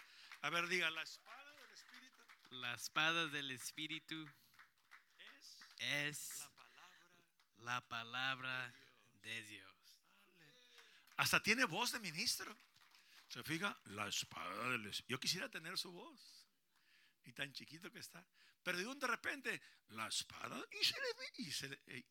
A 0.42 0.50
ver, 0.50 0.66
diga, 0.68 0.90
la 0.90 1.02
espada 1.02 1.54
del 1.56 1.70
Espíritu. 1.72 2.24
La 2.50 2.74
espada 2.74 3.26
del 3.28 3.50
Espíritu 3.50 4.28
es, 5.78 6.40
la 6.40 6.50
palabra, 6.54 7.08
la 7.58 7.88
palabra 7.88 8.74
de 9.22 9.42
Dios. 9.44 9.74
Hasta 11.16 11.42
tiene 11.42 11.64
voz 11.64 11.92
de 11.92 12.00
ministro. 12.00 12.56
Se 13.28 13.42
fija, 13.42 13.78
la 13.86 14.08
espada 14.08 14.70
del 14.70 14.90
Yo 15.08 15.18
quisiera 15.18 15.48
tener 15.48 15.78
su 15.78 15.92
voz. 15.92 16.46
Y 17.24 17.32
tan 17.32 17.52
chiquito 17.52 17.90
que 17.90 18.00
está. 18.00 18.24
Pero 18.62 18.78
de 18.78 18.86
un 18.86 18.98
de 18.98 19.06
repente, 19.06 19.62
la 19.88 20.08
espada. 20.08 20.62
Y 20.80 20.84
se 20.84 20.94
le 20.94 21.14
ve. 21.14 21.32
Y 21.38 21.52
se 21.52 21.68
le, 21.68 22.06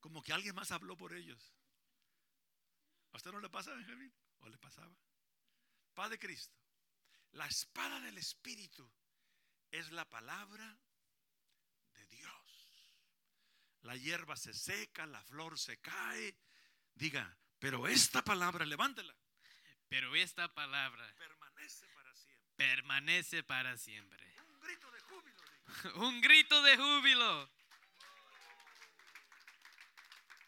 como 0.00 0.22
que 0.22 0.32
alguien 0.32 0.54
más 0.54 0.70
habló 0.70 0.96
por 0.96 1.14
ellos. 1.14 1.54
¿A 3.12 3.16
usted 3.16 3.32
no 3.32 3.40
le 3.40 3.48
pasa, 3.48 3.72
Benjamín? 3.74 4.12
¿O 4.44 4.48
le 4.48 4.58
pasaba? 4.58 4.96
Padre 5.94 6.18
Cristo. 6.18 6.56
La 7.32 7.46
espada 7.46 8.00
del 8.00 8.16
Espíritu 8.18 8.88
es 9.70 9.90
la 9.90 10.08
palabra 10.08 10.78
de 11.94 12.06
Dios 12.06 12.44
la 13.84 13.96
hierba 13.96 14.34
se 14.36 14.54
seca, 14.54 15.06
la 15.06 15.22
flor 15.24 15.58
se 15.58 15.78
cae. 15.78 16.34
Diga, 16.94 17.36
pero 17.58 17.86
esta 17.86 18.22
palabra, 18.22 18.64
levántela. 18.64 19.14
Pero 19.88 20.14
esta 20.16 20.52
palabra 20.52 21.06
permanece 21.18 21.86
para 21.88 22.14
siempre. 22.16 22.54
Permanece 22.56 23.42
para 23.44 23.76
siempre. 23.76 24.34
Un 24.48 24.60
grito 24.60 24.90
de 24.90 25.00
júbilo. 25.00 25.42
Un 26.06 26.20
grito 26.22 26.62
de 26.62 26.76
júbilo. 26.76 27.50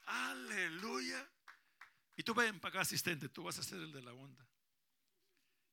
Aleluya. 0.06 1.28
Y 2.16 2.22
tú 2.22 2.34
ven 2.34 2.58
para 2.60 2.70
acá, 2.70 2.80
asistente, 2.80 3.28
tú 3.28 3.42
vas 3.44 3.58
a 3.58 3.62
ser 3.62 3.78
el 3.78 3.92
de 3.92 4.02
la 4.02 4.12
onda. 4.12 4.46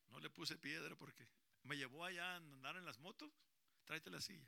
No 0.09 0.19
le 0.19 0.29
puse 0.29 0.57
piedra 0.57 0.95
porque 0.95 1.27
me 1.63 1.77
llevó 1.77 2.05
allá 2.05 2.33
a 2.33 2.35
andar 2.35 2.75
en 2.77 2.85
las 2.85 2.99
motos. 2.99 3.31
Tráete 3.85 4.09
la 4.09 4.21
silla 4.21 4.47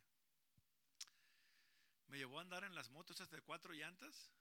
me 2.08 2.18
llevó 2.18 2.40
a 2.40 2.42
andar 2.42 2.64
en 2.64 2.76
las 2.76 2.90
motos 2.90 3.18
de 3.30 3.42
cuatro 3.42 3.74
llantas. 3.74 4.32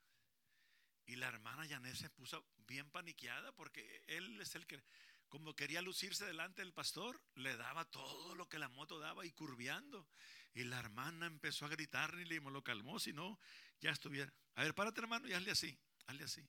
Y 1.07 1.17
la 1.17 1.27
hermana 1.27 1.67
Janet 1.67 1.95
se 1.95 2.09
puso 2.09 2.45
bien 2.67 2.89
paniqueada 2.89 3.51
porque 3.51 4.03
él 4.07 4.41
es 4.41 4.55
el 4.55 4.65
que, 4.65 4.81
como 5.29 5.53
quería 5.55 5.81
lucirse 5.81 6.25
delante 6.25 6.61
del 6.61 6.73
pastor, 6.73 7.21
le 7.35 7.55
daba 7.57 7.85
todo 7.85 8.33
lo 8.33 8.49
que 8.49 8.57
la 8.57 8.69
moto 8.69 8.97
daba 8.97 9.25
y 9.25 9.31
curviando. 9.31 10.07
Y 10.53 10.63
la 10.63 10.79
hermana 10.79 11.27
empezó 11.27 11.65
a 11.65 11.69
gritarle 11.69 12.21
y 12.23 12.25
le 12.25 12.39
lo 12.39 12.63
calmó, 12.63 12.99
si 12.99 13.13
no, 13.13 13.39
ya 13.81 13.91
estuviera. 13.91 14.33
A 14.55 14.63
ver, 14.63 14.73
párate 14.73 15.01
hermano 15.01 15.27
y 15.27 15.33
hazle 15.33 15.51
así, 15.51 15.77
hazle 16.07 16.23
así. 16.23 16.47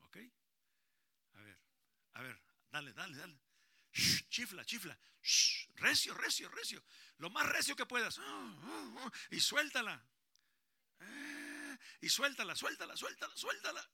¿Ok? 0.00 0.16
A 1.34 1.42
ver, 1.42 1.60
a 2.12 2.22
ver, 2.22 2.42
dale, 2.70 2.92
dale, 2.92 3.16
dale. 3.16 3.40
chifla, 4.28 4.64
chifla. 4.64 4.98
recio, 5.74 6.14
recio, 6.14 6.48
recio. 6.48 6.84
Lo 7.18 7.30
más 7.30 7.46
recio 7.48 7.76
que 7.76 7.86
puedas. 7.86 8.20
Y 9.30 9.40
suéltala. 9.40 10.04
Y 12.00 12.08
suéltala, 12.08 12.54
suéltala, 12.56 12.96
suéltala, 12.96 13.36
suéltala. 13.36 13.90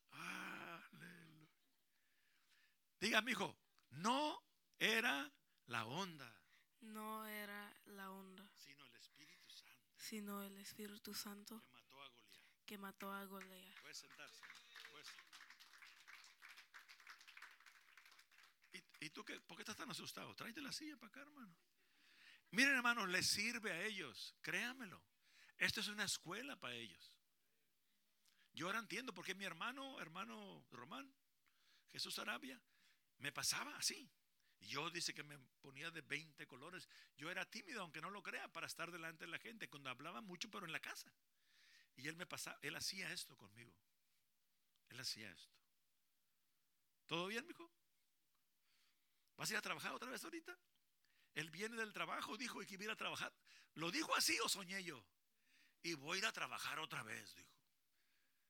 Diga, 2.99 3.23
hijo, 3.27 3.57
no 3.91 4.43
era 4.77 5.31
la 5.67 5.85
onda. 5.85 6.35
No 6.81 7.25
era 7.25 7.73
la 7.85 8.11
onda. 8.11 8.49
Sino 8.55 8.85
el 8.85 8.95
Espíritu 8.95 9.49
Santo. 9.49 9.93
Sino 9.97 10.43
el 10.43 10.57
Espíritu 10.57 11.13
Santo. 11.13 11.63
Que 11.69 11.77
mató 11.77 12.01
a 12.01 12.05
Goliat. 12.05 12.65
Que 12.65 12.77
mató 12.77 13.13
a 13.13 13.25
Goliat. 13.25 13.81
Puede 13.81 13.93
sentarse. 13.93 14.58
¿Y, 18.99 19.05
¿Y, 19.05 19.09
tú 19.09 19.23
qué? 19.23 19.39
¿Por 19.41 19.57
qué 19.57 19.63
estás 19.63 19.77
tan 19.77 19.89
asustado? 19.89 20.35
Tráete 20.35 20.61
la 20.61 20.71
silla 20.71 20.97
para 20.97 21.09
acá, 21.09 21.21
hermano. 21.21 21.55
Miren, 22.51 22.75
hermanos, 22.75 23.09
les 23.09 23.27
sirve 23.27 23.71
a 23.71 23.83
ellos. 23.83 24.35
Créamelo. 24.41 25.03
Esto 25.57 25.81
es 25.81 25.87
una 25.87 26.05
escuela 26.05 26.55
para 26.55 26.73
ellos. 26.73 27.19
Yo 28.53 28.67
ahora 28.67 28.79
entiendo 28.79 29.13
por 29.13 29.25
qué 29.25 29.35
mi 29.35 29.45
hermano, 29.45 29.99
hermano 29.99 30.65
Román, 30.71 31.13
Jesús 31.91 32.17
Arabia, 32.19 32.61
me 33.17 33.31
pasaba 33.31 33.75
así. 33.77 34.09
Yo 34.61 34.89
dice 34.89 35.13
que 35.13 35.23
me 35.23 35.37
ponía 35.61 35.91
de 35.91 36.01
20 36.01 36.45
colores. 36.47 36.87
Yo 37.15 37.29
era 37.29 37.45
tímido, 37.45 37.81
aunque 37.81 38.01
no 38.01 38.09
lo 38.09 38.21
crea, 38.21 38.51
para 38.51 38.67
estar 38.67 38.91
delante 38.91 39.25
de 39.25 39.31
la 39.31 39.39
gente, 39.39 39.69
cuando 39.69 39.89
hablaba 39.89 40.21
mucho, 40.21 40.49
pero 40.49 40.65
en 40.65 40.71
la 40.71 40.79
casa. 40.79 41.11
Y 41.95 42.07
él 42.07 42.15
me 42.15 42.25
pasaba, 42.25 42.57
él 42.61 42.75
hacía 42.75 43.11
esto 43.11 43.37
conmigo. 43.37 43.73
Él 44.89 44.99
hacía 44.99 45.31
esto. 45.31 45.55
¿Todo 47.05 47.27
bien, 47.27 47.45
mijo? 47.47 47.71
¿Vas 49.39 49.49
a 49.49 49.53
ir 49.53 49.57
a 49.57 49.61
trabajar 49.61 49.93
otra 49.93 50.11
vez 50.11 50.21
ahorita? 50.25 50.53
Él 51.33 51.49
viene 51.49 51.77
del 51.77 51.93
trabajo, 51.93 52.35
dijo, 52.35 52.61
y 52.61 52.65
que 52.65 52.73
iba 52.73 52.91
a 52.91 52.97
trabajar. 52.97 53.33
¿Lo 53.75 53.89
dijo 53.89 54.13
así 54.17 54.37
o 54.41 54.49
soñé 54.49 54.83
yo? 54.83 55.01
Y 55.81 55.93
voy 55.93 56.17
a 56.17 56.19
ir 56.19 56.25
a 56.25 56.33
trabajar 56.33 56.77
otra 56.79 57.03
vez, 57.03 57.33
dijo. 57.35 57.55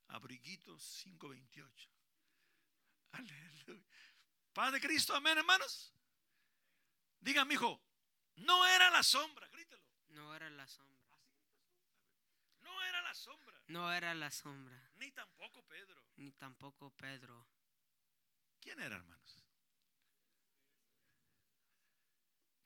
Abriguitos 0.08 1.02
528. 1.04 1.92
Aleluya. 3.12 3.86
Paz 4.52 4.72
de 4.72 4.82
Cristo, 4.82 5.14
amén, 5.14 5.38
hermanos. 5.38 5.94
Diga, 7.20 7.46
mi 7.46 7.54
hijo, 7.54 7.80
no 8.38 8.66
era 8.66 8.90
la 8.90 9.04
sombra, 9.04 9.48
grítelo. 9.50 9.86
No 10.08 10.34
era 10.34 10.50
la 10.50 10.68
sombra. 10.68 11.20
No 12.62 12.82
era 12.82 13.02
la 13.04 13.14
sombra. 13.14 13.62
No 13.68 13.94
era 13.94 14.16
la 14.16 14.32
sombra. 14.32 14.92
Ni 14.96 15.12
tampoco 15.12 15.62
Pedro. 15.68 16.04
Ni 16.16 16.32
tampoco 16.32 16.90
Pedro. 16.90 17.48
¿Quién 18.60 18.80
era, 18.80 18.96
hermanos? 18.96 19.39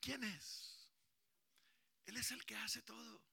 ¿Quién 0.04 0.22
es? 0.26 0.90
Él 2.06 2.18
es 2.18 2.30
el 2.32 2.46
que 2.46 2.58
hace 2.58 2.82
todo. 2.82 3.24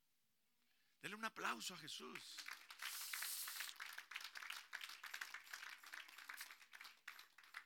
Dele 1.03 1.17
un 1.17 1.25
aplauso 1.25 1.75
a 1.75 1.79
Jesús. 1.79 2.37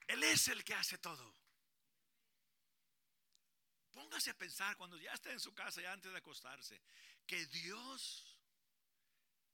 Él 0.09 0.23
es 0.23 0.49
el 0.49 0.65
que 0.65 0.75
hace 0.75 0.97
todo. 0.97 1.35
Póngase 3.93 4.31
a 4.31 4.39
pensar 4.39 4.75
cuando 4.79 4.97
ya 4.97 5.13
esté 5.13 5.33
en 5.33 5.41
su 5.41 5.53
casa, 5.53 5.83
ya 5.83 5.93
antes 5.93 6.11
de 6.11 6.19
acostarse, 6.19 6.81
que 7.27 7.45
Dios 7.47 8.39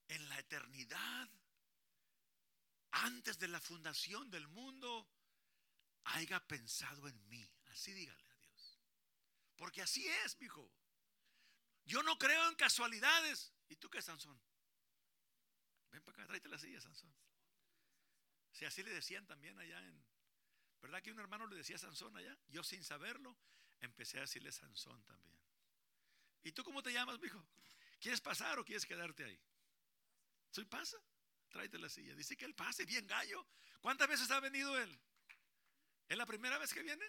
en 0.06 0.28
la 0.28 0.38
eternidad, 0.38 1.28
antes 2.92 3.36
de 3.36 3.48
la 3.48 3.60
fundación 3.60 4.30
del 4.30 4.46
mundo, 4.46 5.08
haya 6.04 6.38
pensado 6.46 7.08
en 7.08 7.28
mí. 7.28 7.50
Así 7.66 7.92
dígale. 7.92 8.29
Porque 9.60 9.82
así 9.82 10.08
es, 10.08 10.40
mi 10.40 10.46
hijo. 10.46 10.72
Yo 11.84 12.02
no 12.02 12.16
creo 12.18 12.48
en 12.48 12.54
casualidades. 12.54 13.52
¿Y 13.68 13.76
tú 13.76 13.90
qué, 13.90 14.00
Sansón? 14.00 14.40
Ven 15.90 16.02
para 16.02 16.14
acá, 16.16 16.26
tráete 16.26 16.48
la 16.48 16.56
silla, 16.56 16.80
Sansón. 16.80 17.14
Si 18.52 18.64
así 18.64 18.82
le 18.82 18.90
decían 18.90 19.26
también 19.26 19.58
allá 19.58 19.78
en, 19.86 20.02
¿Verdad 20.80 21.02
que 21.02 21.12
un 21.12 21.20
hermano 21.20 21.46
le 21.46 21.56
decía 21.56 21.76
Sansón 21.76 22.16
allá? 22.16 22.34
Yo 22.48 22.64
sin 22.64 22.82
saberlo 22.82 23.36
empecé 23.80 24.16
a 24.16 24.22
decirle 24.22 24.50
Sansón 24.50 25.04
también. 25.04 25.38
¿Y 26.42 26.52
tú 26.52 26.64
cómo 26.64 26.82
te 26.82 26.90
llamas, 26.90 27.20
mijo? 27.20 27.46
¿Quieres 28.00 28.22
pasar 28.22 28.58
o 28.58 28.64
quieres 28.64 28.86
quedarte 28.86 29.24
ahí? 29.24 29.38
Soy 30.52 30.64
pasa. 30.64 30.96
Tráete 31.50 31.78
la 31.78 31.90
silla. 31.90 32.14
Dice 32.14 32.34
que 32.34 32.46
él 32.46 32.54
pase, 32.54 32.86
bien 32.86 33.06
gallo. 33.06 33.46
¿Cuántas 33.82 34.08
veces 34.08 34.30
ha 34.30 34.40
venido 34.40 34.78
él? 34.78 34.98
¿Es 36.08 36.16
la 36.16 36.24
primera 36.24 36.56
vez 36.56 36.72
que 36.72 36.82
viene? 36.82 37.04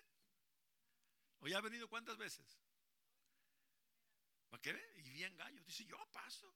¿O 1.41 1.47
ya 1.47 1.57
ha 1.57 1.61
venido 1.61 1.87
cuántas 1.87 2.17
veces? 2.17 2.45
¿Para 4.49 4.61
qué? 4.61 4.93
Y 4.97 5.09
bien 5.11 5.35
gallo. 5.35 5.63
Dice, 5.63 5.85
yo 5.85 5.97
paso. 6.11 6.53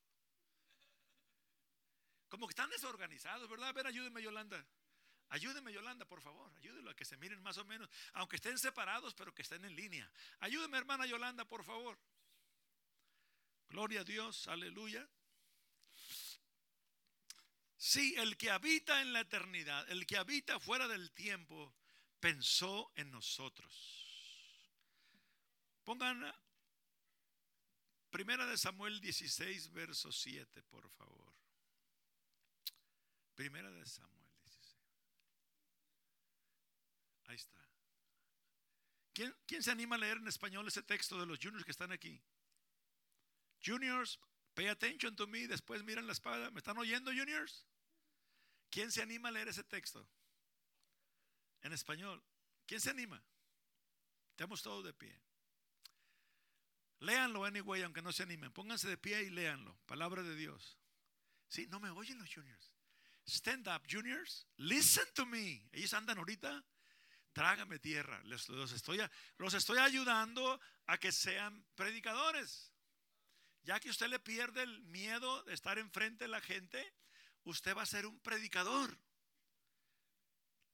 Como 2.30 2.48
que 2.48 2.52
están 2.52 2.69
desorganizados, 2.69 3.50
¿verdad? 3.50 3.69
A 3.69 3.74
ver, 3.74 3.88
ayúdeme, 3.88 4.21
Yolanda. 4.21 4.65
Ayúdeme, 5.30 5.74
Yolanda, 5.74 6.06
por 6.06 6.21
favor. 6.21 6.52
Ayúdelo 6.58 6.91
a 6.91 6.95
que 6.95 7.06
se 7.06 7.17
miren 7.17 7.41
más 7.41 7.58
o 7.58 7.65
menos, 7.65 7.89
aunque 8.13 8.36
estén 8.36 8.58
separados, 8.60 9.13
pero 9.15 9.34
que 9.34 9.41
estén 9.41 9.65
en 9.65 9.76
línea. 9.76 10.10
Ayúdeme, 10.39 10.78
hermana 10.78 11.06
Yolanda, 11.06 11.45
por 11.45 11.63
favor. 11.63 11.98
Gloria 13.69 14.02
a 14.02 14.04
Dios, 14.04 14.48
aleluya. 14.48 15.08
Sí, 17.78 18.15
el 18.17 18.38
que 18.38 18.52
habita 18.52 19.02
en 19.02 19.13
la 19.13 19.21
eternidad, 19.21 19.89
el 19.89 20.06
que 20.06 20.17
habita 20.17 20.60
fuera 20.60 20.88
del 20.88 21.12
tiempo, 21.12 21.76
pensó 22.19 22.91
en 22.95 23.12
nosotros. 23.12 24.05
Pongan 25.86 26.21
Primera 28.10 28.45
de 28.45 28.58
Samuel 28.58 29.02
16, 29.02 29.74
verso 29.74 30.10
7, 30.10 30.63
por 30.63 30.89
favor. 30.89 31.34
Primera 33.36 33.69
de 33.69 33.86
Samuel. 33.86 34.26
Ahí 37.26 37.36
está. 37.36 37.60
¿Quién, 39.12 39.36
¿Quién, 39.45 39.63
se 39.63 39.71
anima 39.71 39.95
a 39.95 40.00
leer 40.00 40.17
en 40.17 40.28
español 40.28 40.65
ese 40.67 40.82
texto 40.84 41.19
de 41.19 41.26
los 41.26 41.39
juniors 41.39 41.65
que 41.65 41.71
están 41.71 41.91
aquí? 41.91 42.21
Juniors, 43.62 44.19
pay 44.54 44.67
attention 44.67 45.15
to 45.15 45.28
me, 45.28 45.48
después 45.48 45.84
miran 45.84 46.08
la 46.08 46.13
espada. 46.13 46.52
¿Me 46.52 46.60
están 46.60 46.78
oyendo, 46.78 47.12
juniors? 47.12 47.65
¿Quién 48.69 48.91
se 48.91 49.02
anima 49.02 49.28
a 49.28 49.32
leer 49.34 49.50
ese 49.50 49.63
texto? 49.63 50.08
En 51.62 51.74
español. 51.74 52.24
¿Quién 52.65 52.80
se 52.80 52.91
anima? 52.91 53.21
Estamos 54.32 54.62
todos 54.62 54.86
de 54.86 54.93
pie. 54.93 55.24
Léanlo 56.99 57.45
anyway, 57.45 57.81
aunque 57.84 58.01
no 58.01 58.12
se 58.12 58.23
animen. 58.23 58.51
Pónganse 58.51 58.88
de 58.88 58.97
pie 58.97 59.23
y 59.23 59.29
léanlo. 59.29 59.77
Palabra 59.86 60.23
de 60.23 60.36
Dios. 60.36 60.77
Sí, 61.47 61.67
no 61.67 61.79
me 61.79 61.89
oyen 61.89 62.17
los 62.19 62.34
juniors. 62.34 62.71
Stand 63.27 63.67
up, 63.67 63.84
juniors. 63.89 64.47
Listen 64.58 65.05
to 65.13 65.25
me. 65.25 65.67
Ellos 65.71 65.93
andan 65.93 66.17
ahorita 66.17 66.63
trágame 67.34 67.79
tierra. 67.79 68.21
los, 68.23 68.49
estoy, 68.71 68.99
los 69.38 69.53
estoy 69.53 69.77
ayudando 69.79 70.60
a 70.88 70.97
que 70.97 71.12
sean 71.12 71.65
predicadores. 71.75 72.71
Ya 73.63 73.79
que 73.79 73.89
usted 73.89 74.08
le 74.08 74.19
pierde 74.19 74.63
el 74.63 74.81
miedo 74.84 75.43
de 75.43 75.53
estar 75.53 75.77
enfrente 75.77 76.25
de 76.25 76.29
la 76.29 76.39
gente, 76.39 76.93
usted 77.43 77.75
va 77.75 77.81
a 77.81 77.88
ser 77.88 78.05
un 78.05 78.19
predicador. 78.19 78.97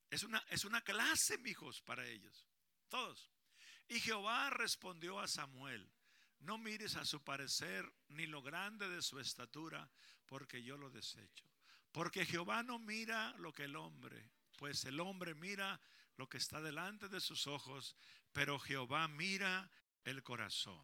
Es 0.09 0.23
una, 0.23 0.39
es 0.49 0.65
una 0.65 0.81
clase, 0.81 1.37
mijos, 1.37 1.81
para 1.81 2.05
ellos. 2.05 2.45
Todos. 2.89 3.31
Y 3.87 3.99
Jehová 3.99 4.49
respondió 4.49 5.19
a 5.19 5.27
Samuel, 5.27 5.89
no 6.41 6.57
mires 6.57 6.95
a 6.95 7.05
su 7.05 7.23
parecer 7.23 7.91
ni 8.09 8.25
lo 8.25 8.41
grande 8.41 8.89
de 8.89 9.01
su 9.01 9.19
estatura, 9.19 9.89
porque 10.25 10.63
yo 10.63 10.77
lo 10.77 10.89
desecho. 10.89 11.45
Porque 11.91 12.25
Jehová 12.25 12.63
no 12.63 12.79
mira 12.79 13.33
lo 13.37 13.53
que 13.53 13.65
el 13.65 13.75
hombre, 13.75 14.29
pues 14.57 14.85
el 14.85 14.99
hombre 14.99 15.35
mira 15.35 15.79
lo 16.17 16.29
que 16.29 16.37
está 16.37 16.61
delante 16.61 17.09
de 17.09 17.19
sus 17.19 17.47
ojos, 17.47 17.95
pero 18.31 18.59
Jehová 18.59 19.07
mira 19.07 19.69
el 20.03 20.23
corazón. 20.23 20.81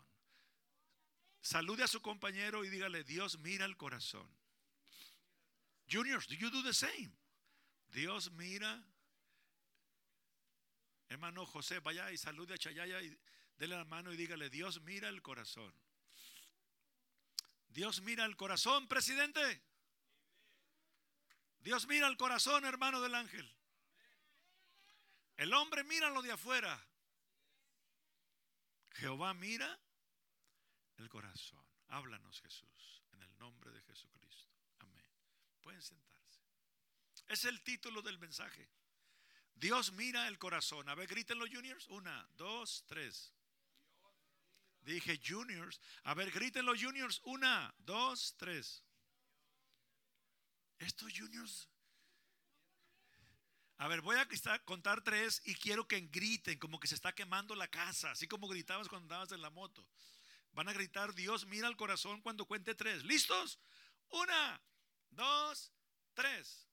Salude 1.41 1.84
a 1.84 1.88
su 1.88 2.02
compañero 2.02 2.65
y 2.65 2.70
dígale, 2.70 3.04
Dios 3.04 3.39
mira 3.39 3.65
el 3.65 3.78
corazón. 3.78 4.30
Juniors, 5.89 6.28
do 6.28 6.36
you 6.36 6.50
do 6.50 6.62
the 6.63 6.74
same? 6.74 7.12
Dios 7.93 8.32
mira. 8.32 8.84
Hermano 11.08 11.46
José, 11.46 11.80
vaya 11.80 12.12
y 12.12 12.17
salude 12.17 12.56
a 12.56 12.58
Chayaya 12.58 13.00
dele 13.58 13.76
la 13.76 13.86
mano 13.86 14.13
y 14.13 14.17
dígale, 14.17 14.50
Dios 14.50 14.82
mira 14.82 15.10
el 15.10 15.22
corazón. 15.22 15.74
Dios 17.70 18.02
mira 18.02 18.26
el 18.26 18.36
corazón, 18.36 18.88
presidente. 18.88 19.62
Dios 21.60 21.88
mira 21.88 22.08
el 22.08 22.17
corazón, 22.17 22.65
hermano 22.65 23.02
del 23.02 23.15
ángel. 23.15 23.54
El 25.36 25.54
hombre 25.54 25.84
mira 25.84 26.10
lo 26.10 26.22
de 26.22 26.32
afuera. 26.32 26.84
Jehová 28.93 29.34
mira 29.34 29.80
el 30.98 31.10
corazón. 31.10 31.63
Háblanos 31.89 32.41
Jesús, 32.41 33.04
en 33.13 33.22
el 33.22 33.38
nombre 33.38 33.72
de 33.72 33.82
Jesucristo. 33.84 34.52
Amén. 34.80 35.12
Pueden 35.62 35.82
sentarse. 35.82 36.41
Es 37.28 37.46
el 37.46 37.62
título 37.62 38.02
del 38.02 38.17
mensaje. 38.17 38.70
Dios 39.54 39.91
mira 39.93 40.28
el 40.28 40.39
corazón. 40.39 40.88
A 40.89 40.96
ver, 40.96 41.08
griten 41.08 41.38
los 41.38 41.50
juniors. 41.50 41.88
Una, 41.88 42.28
dos, 42.38 42.84
tres. 42.88 43.34
Dije 44.88 45.19
juniors. 45.21 45.82
A 46.04 46.13
ver, 46.13 46.32
griten 46.32 46.65
los 46.65 46.82
juniors. 46.82 47.19
Una, 47.26 47.76
dos, 47.80 48.34
tres. 48.38 48.86
Estos 50.78 51.12
juniors. 51.12 51.67
A 53.80 53.89
ver, 53.89 54.00
voy 54.00 54.15
a 54.15 54.26
contar 54.63 55.04
tres 55.04 55.41
y 55.43 55.56
quiero 55.56 55.86
que 55.86 56.00
griten 56.00 56.58
como 56.58 56.80
que 56.80 56.88
se 56.88 56.95
está 56.95 57.13
quemando 57.13 57.54
la 57.54 57.67
casa, 57.67 58.12
así 58.12 58.30
como 58.30 58.47
gritabas 58.47 58.88
cuando 58.88 59.13
andabas 59.13 59.34
en 59.34 59.41
la 59.41 59.50
moto. 59.50 59.86
Van 60.54 60.69
a 60.69 60.73
gritar, 60.73 61.13
Dios 61.13 61.45
mira 61.47 61.67
el 61.67 61.76
corazón 61.76 62.21
cuando 62.21 62.45
cuente 62.45 62.73
tres. 62.73 63.04
¿Listos? 63.04 63.60
Una, 64.10 64.62
dos, 65.10 65.69
tres. 66.13 66.65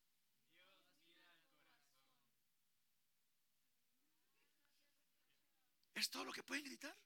¿Es 5.94 6.08
todo 6.08 6.24
lo 6.24 6.32
que 6.32 6.44
pueden 6.44 6.64
gritar? 6.64 6.96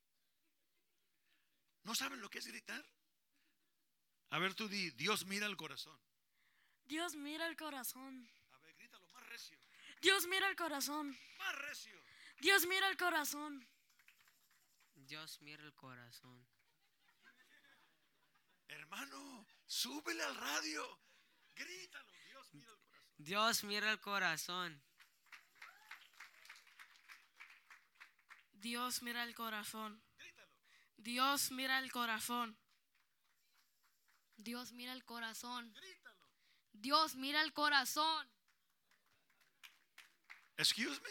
¿No 1.88 1.94
saben 1.94 2.20
lo 2.20 2.28
que 2.28 2.38
es 2.38 2.46
gritar? 2.46 2.84
A 4.28 4.38
ver, 4.38 4.52
tú 4.52 4.68
di, 4.68 4.90
Dios 4.90 5.24
mira 5.24 5.46
el 5.46 5.56
corazón. 5.56 5.98
Dios 6.84 7.14
mira 7.16 7.46
el 7.46 7.56
corazón. 7.56 8.28
A 8.52 8.58
ver, 8.58 8.76
grítalo 8.76 9.08
más 9.08 9.26
recio. 9.28 9.58
Dios 10.02 10.26
mira 10.26 10.50
el 10.50 10.54
corazón. 10.54 11.18
Más 11.38 11.54
recio. 11.54 11.98
Dios 12.40 12.66
mira 12.66 12.90
el 12.90 12.98
corazón. 12.98 13.66
Dios 14.96 15.40
mira 15.40 15.64
el 15.64 15.74
corazón. 15.76 16.46
Hermano, 18.66 19.46
súbele 19.66 20.22
al 20.24 20.36
radio. 20.36 21.00
Grítalo, 21.54 22.12
Dios 22.26 22.52
mira 22.52 22.70
el 22.70 22.78
corazón. 22.80 23.14
Dios 23.16 23.64
mira 23.64 23.92
el 23.92 24.00
corazón. 24.00 24.82
Dios 28.52 29.02
mira 29.02 29.22
el 29.24 29.34
corazón. 29.34 30.07
Dios 30.98 31.50
mira 31.50 31.78
el 31.78 31.90
corazón. 31.90 32.56
Dios 34.36 34.72
mira 34.72 34.92
el 34.92 35.04
corazón. 35.04 35.72
Grítalo. 35.72 36.28
Dios 36.72 37.14
mira 37.16 37.42
el 37.42 37.52
corazón. 37.52 38.30
Excuse 40.56 41.00
me. 41.00 41.10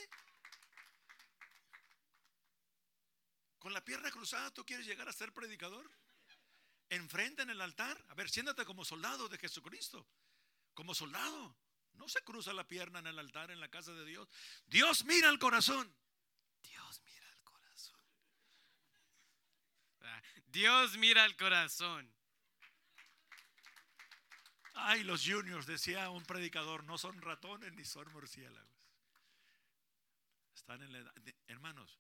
Con 3.60 3.74
la 3.74 3.84
pierna 3.84 4.12
cruzada, 4.12 4.52
¿tú 4.52 4.66
quieres 4.66 4.86
llegar 4.86 5.10
a 5.10 5.14
ser 5.14 5.34
predicador? 5.34 5.90
Enfrente 6.90 7.42
en 7.42 7.50
el 7.50 7.60
altar. 7.60 8.02
A 8.08 8.14
ver, 8.14 8.30
siéntate 8.30 8.64
como 8.64 8.86
soldado 8.86 9.28
de 9.28 9.38
Jesucristo. 9.38 10.08
Como 10.74 10.94
soldado. 10.94 11.58
No 11.94 12.08
se 12.08 12.22
cruza 12.22 12.54
la 12.54 12.68
pierna 12.68 13.00
en 13.00 13.08
el 13.08 13.20
altar 13.20 13.52
en 13.52 13.60
la 13.60 13.68
casa 13.70 13.92
de 13.92 14.06
Dios. 14.06 14.30
Dios 14.68 15.04
mira 15.04 15.30
el 15.30 15.40
corazón. 15.40 15.94
Dios 16.62 17.02
mira 17.04 17.30
el 17.30 17.44
corazón. 17.44 18.00
Ah, 20.02 20.07
Dios 20.48 20.98
mira 20.98 21.26
el 21.26 21.36
corazón. 21.36 22.12
Ay, 24.74 25.04
los 25.04 25.26
juniors, 25.26 25.66
decía 25.66 26.10
un 26.10 26.24
predicador, 26.24 26.84
no 26.84 26.98
son 26.98 27.20
ratones 27.22 27.74
ni 27.74 27.84
son 27.84 28.12
murciélagos. 28.14 28.92
Están 30.54 30.84
en 30.84 30.92
la 30.92 31.00
edad. 31.00 31.14
hermanos, 31.48 32.00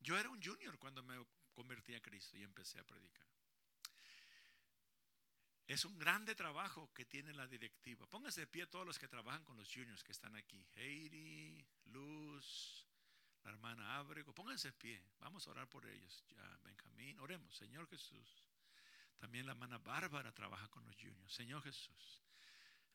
yo 0.00 0.18
era 0.18 0.30
un 0.30 0.42
junior 0.42 0.78
cuando 0.78 1.02
me 1.02 1.16
convertí 1.52 1.94
a 1.94 2.00
Cristo 2.00 2.36
y 2.36 2.42
empecé 2.42 2.80
a 2.80 2.84
predicar. 2.84 3.26
Es 5.66 5.84
un 5.84 5.98
grande 5.98 6.34
trabajo 6.34 6.92
que 6.92 7.06
tiene 7.06 7.32
la 7.32 7.46
directiva. 7.46 8.06
Pónganse 8.06 8.40
de 8.40 8.46
pie 8.46 8.66
todos 8.66 8.86
los 8.86 8.98
que 8.98 9.08
trabajan 9.08 9.44
con 9.44 9.56
los 9.56 9.72
juniors 9.72 10.04
que 10.04 10.12
están 10.12 10.36
aquí. 10.36 10.66
Heidi, 10.74 11.66
Luz, 11.86 12.83
la 13.44 13.50
hermana 13.50 13.98
Ábrego. 13.98 14.34
Pónganse 14.34 14.68
de 14.68 14.72
pie. 14.72 15.02
Vamos 15.20 15.46
a 15.46 15.50
orar 15.50 15.68
por 15.68 15.86
ellos. 15.86 16.24
Ya, 16.30 16.58
Benjamín, 16.64 17.18
oremos. 17.20 17.54
Señor 17.54 17.88
Jesús. 17.88 18.44
También 19.18 19.46
la 19.46 19.52
hermana 19.52 19.78
Bárbara 19.78 20.32
trabaja 20.32 20.68
con 20.68 20.84
los 20.84 20.96
juniors. 20.96 21.32
Señor 21.32 21.62
Jesús. 21.62 22.22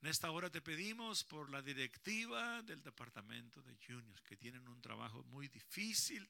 En 0.01 0.07
esta 0.07 0.31
hora 0.31 0.49
te 0.49 0.61
pedimos 0.61 1.23
por 1.23 1.49
la 1.49 1.61
directiva 1.61 2.61
del 2.61 2.81
departamento 2.81 3.61
de 3.61 3.75
juniors 3.85 4.21
que 4.21 4.37
tienen 4.37 4.67
un 4.67 4.81
trabajo 4.81 5.23
muy 5.25 5.49
difícil, 5.49 6.29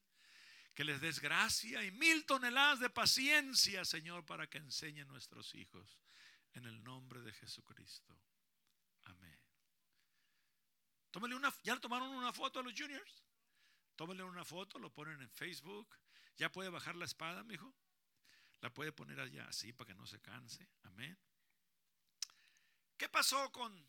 que 0.73 0.83
les 0.83 0.99
des 1.01 1.19
gracia 1.19 1.83
y 1.83 1.91
mil 1.91 2.25
toneladas 2.25 2.79
de 2.79 2.89
paciencia, 2.89 3.85
Señor, 3.85 4.25
para 4.25 4.47
que 4.47 4.57
enseñen 4.57 5.07
nuestros 5.07 5.53
hijos. 5.55 5.99
En 6.53 6.65
el 6.65 6.83
nombre 6.83 7.21
de 7.21 7.31
Jesucristo. 7.31 8.19
Amén. 9.03 9.39
Tómale 11.11 11.35
una, 11.35 11.53
¿Ya 11.63 11.79
tomaron 11.79 12.09
una 12.09 12.33
foto 12.33 12.59
a 12.59 12.63
los 12.63 12.73
juniors? 12.73 13.23
Tómale 13.99 14.23
una 14.23 14.45
foto, 14.45 14.79
lo 14.79 14.93
ponen 14.93 15.21
en 15.21 15.29
Facebook. 15.29 15.93
¿Ya 16.37 16.49
puede 16.49 16.69
bajar 16.69 16.95
la 16.95 17.03
espada, 17.03 17.43
mi 17.43 17.55
hijo? 17.55 17.75
La 18.61 18.73
puede 18.73 18.93
poner 18.93 19.19
allá 19.19 19.45
así 19.49 19.73
para 19.73 19.89
que 19.89 19.93
no 19.93 20.07
se 20.07 20.21
canse. 20.21 20.65
Amén. 20.83 21.19
¿Qué 22.95 23.09
pasó 23.09 23.51
con... 23.51 23.85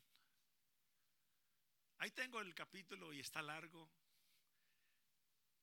Ahí 1.99 2.11
tengo 2.11 2.41
el 2.41 2.53
capítulo 2.53 3.13
y 3.13 3.21
está 3.21 3.41
largo. 3.41 3.89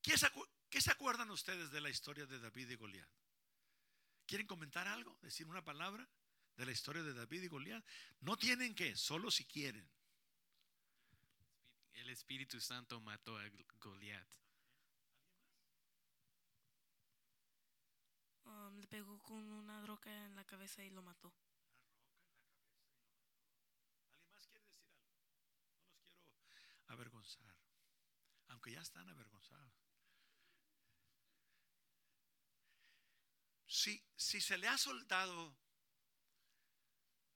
¿Qué 0.00 0.16
se, 0.16 0.26
qué 0.70 0.80
se 0.80 0.92
acuerdan 0.92 1.30
ustedes 1.30 1.70
de 1.70 1.82
la 1.82 1.90
historia 1.90 2.24
de 2.24 2.40
David 2.40 2.70
y 2.70 2.76
Goliat? 2.76 3.10
¿Quieren 4.24 4.46
comentar 4.46 4.88
algo? 4.88 5.18
¿Decir 5.20 5.46
una 5.46 5.62
palabra 5.62 6.08
de 6.56 6.64
la 6.64 6.72
historia 6.72 7.02
de 7.02 7.12
David 7.12 7.42
y 7.42 7.48
Goliat? 7.48 7.84
No 8.20 8.38
tienen 8.38 8.74
que, 8.74 8.96
solo 8.96 9.30
si 9.30 9.44
quieren. 9.44 9.86
El 11.98 12.10
Espíritu 12.10 12.60
Santo 12.60 13.00
mató 13.00 13.36
a 13.36 13.42
Goliat. 13.80 14.28
Um, 18.44 18.78
le 18.78 18.86
pegó 18.86 19.20
con 19.20 19.50
una 19.50 19.84
roca 19.84 20.10
en 20.24 20.36
la 20.36 20.44
cabeza 20.44 20.84
y 20.84 20.90
lo 20.90 21.02
mató. 21.02 21.34
¿Alguien 24.06 24.30
más 24.30 24.46
quiere 24.46 24.64
decir 24.64 24.94
algo? 24.94 25.18
No 26.22 26.32
los 26.32 26.46
quiero 26.46 26.72
avergonzar, 26.86 27.54
aunque 28.46 28.72
ya 28.72 28.80
están 28.80 29.08
avergonzados. 29.08 29.74
Si, 33.66 34.02
si 34.16 34.40
se 34.40 34.56
le 34.56 34.68
ha 34.68 34.78
soltado 34.78 35.58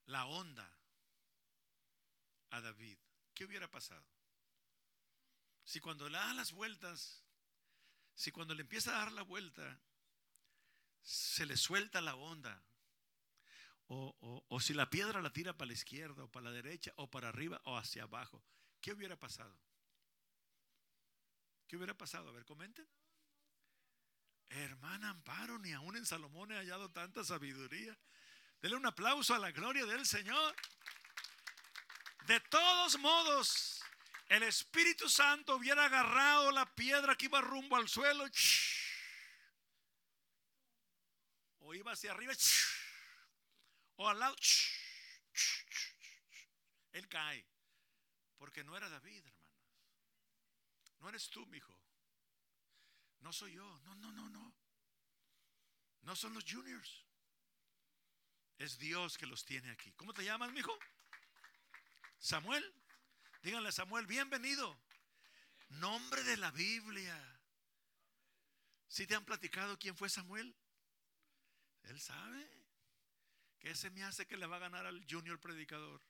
la 0.05 0.25
onda 0.25 0.67
a 2.49 2.61
David, 2.61 2.97
¿qué 3.35 3.45
hubiera 3.45 3.69
pasado? 3.69 4.22
Si 5.63 5.79
cuando 5.79 6.09
le 6.09 6.17
da 6.17 6.33
las 6.33 6.51
vueltas, 6.51 7.23
si 8.15 8.31
cuando 8.31 8.53
le 8.53 8.61
empieza 8.61 8.95
a 8.95 8.99
dar 8.99 9.11
la 9.11 9.21
vuelta, 9.23 9.79
se 11.01 11.45
le 11.45 11.57
suelta 11.57 12.01
la 12.01 12.15
onda, 12.15 12.63
o, 13.87 14.15
o- 14.21 14.45
o 14.47 14.59
si 14.59 14.73
la 14.73 14.89
piedra 14.89 15.21
la 15.21 15.31
tira 15.33 15.53
para 15.53 15.67
la 15.67 15.73
izquierda 15.73 16.23
o 16.23 16.31
para 16.31 16.45
la 16.45 16.51
derecha 16.51 16.91
o 16.95 17.09
para 17.09 17.29
arriba 17.29 17.61
o 17.65 17.77
hacia 17.77 18.03
abajo, 18.03 18.43
¿qué 18.81 18.93
hubiera 18.93 19.17
pasado? 19.17 19.55
¿Qué 21.67 21.75
hubiera 21.77 21.93
pasado? 21.93 22.29
A 22.29 22.31
ver, 22.33 22.45
comenten. 22.45 22.87
Hermana 24.47 25.09
Amparo, 25.09 25.57
ni 25.59 25.73
aún 25.73 25.97
en 25.97 26.05
Salomón 26.05 26.51
he 26.51 26.55
hallado 26.57 26.91
tanta 26.91 27.23
sabiduría. 27.23 27.97
Dele 28.61 28.75
un 28.75 28.85
aplauso 28.85 29.33
a 29.33 29.39
la 29.39 29.51
gloria 29.51 29.85
del 29.85 30.05
Señor. 30.05 30.55
De 32.27 32.39
todos 32.41 32.97
modos, 32.99 33.82
el 34.27 34.43
Espíritu 34.43 35.09
Santo 35.09 35.55
hubiera 35.55 35.85
agarrado 35.85 36.51
la 36.51 36.65
piedra 36.75 37.15
que 37.15 37.25
iba 37.25 37.41
rumbo 37.41 37.75
al 37.75 37.87
suelo. 37.87 38.25
O 41.59 41.73
iba 41.73 41.91
hacia 41.91 42.11
arriba. 42.11 42.33
O 43.95 44.09
al 44.09 44.19
lado. 44.19 44.35
Él 46.93 47.07
cae. 47.07 47.45
Porque 48.37 48.63
no 48.63 48.75
era 48.75 48.89
David, 48.89 49.25
hermanos. 49.25 49.43
No 50.99 51.09
eres 51.09 51.29
tú, 51.29 51.45
mi 51.47 51.57
hijo. 51.57 51.77
No 53.19 53.31
soy 53.31 53.53
yo. 53.53 53.79
No, 53.79 53.95
no, 53.95 54.11
no, 54.11 54.29
no. 54.29 54.55
No 56.01 56.15
son 56.15 56.33
los 56.33 56.43
juniors. 56.43 57.05
Es 58.57 58.77
Dios 58.77 59.17
que 59.17 59.25
los 59.25 59.45
tiene 59.45 59.71
aquí. 59.71 59.91
¿Cómo 59.93 60.13
te 60.13 60.23
llamas, 60.23 60.51
mi 60.51 60.59
hijo? 60.59 60.77
Samuel. 62.19 62.82
Díganle 63.43 63.69
a 63.69 63.73
Samuel, 63.73 64.07
bienvenido. 64.07 64.73
Nombre 65.67 66.23
de 66.23 66.37
la 66.37 66.49
Biblia. 66.51 67.13
¿Sí 68.87 69.05
te 69.05 69.15
han 69.15 69.25
platicado 69.25 69.77
quién 69.77 69.97
fue 69.97 70.09
Samuel? 70.09 70.55
Él 71.83 71.99
sabe 71.99 72.49
que 73.59 73.71
ese 73.71 73.89
me 73.89 74.01
hace 74.05 74.25
que 74.25 74.37
le 74.37 74.45
va 74.45 74.55
a 74.55 74.59
ganar 74.59 74.85
al 74.85 75.05
junior 75.09 75.41
predicador. 75.41 76.01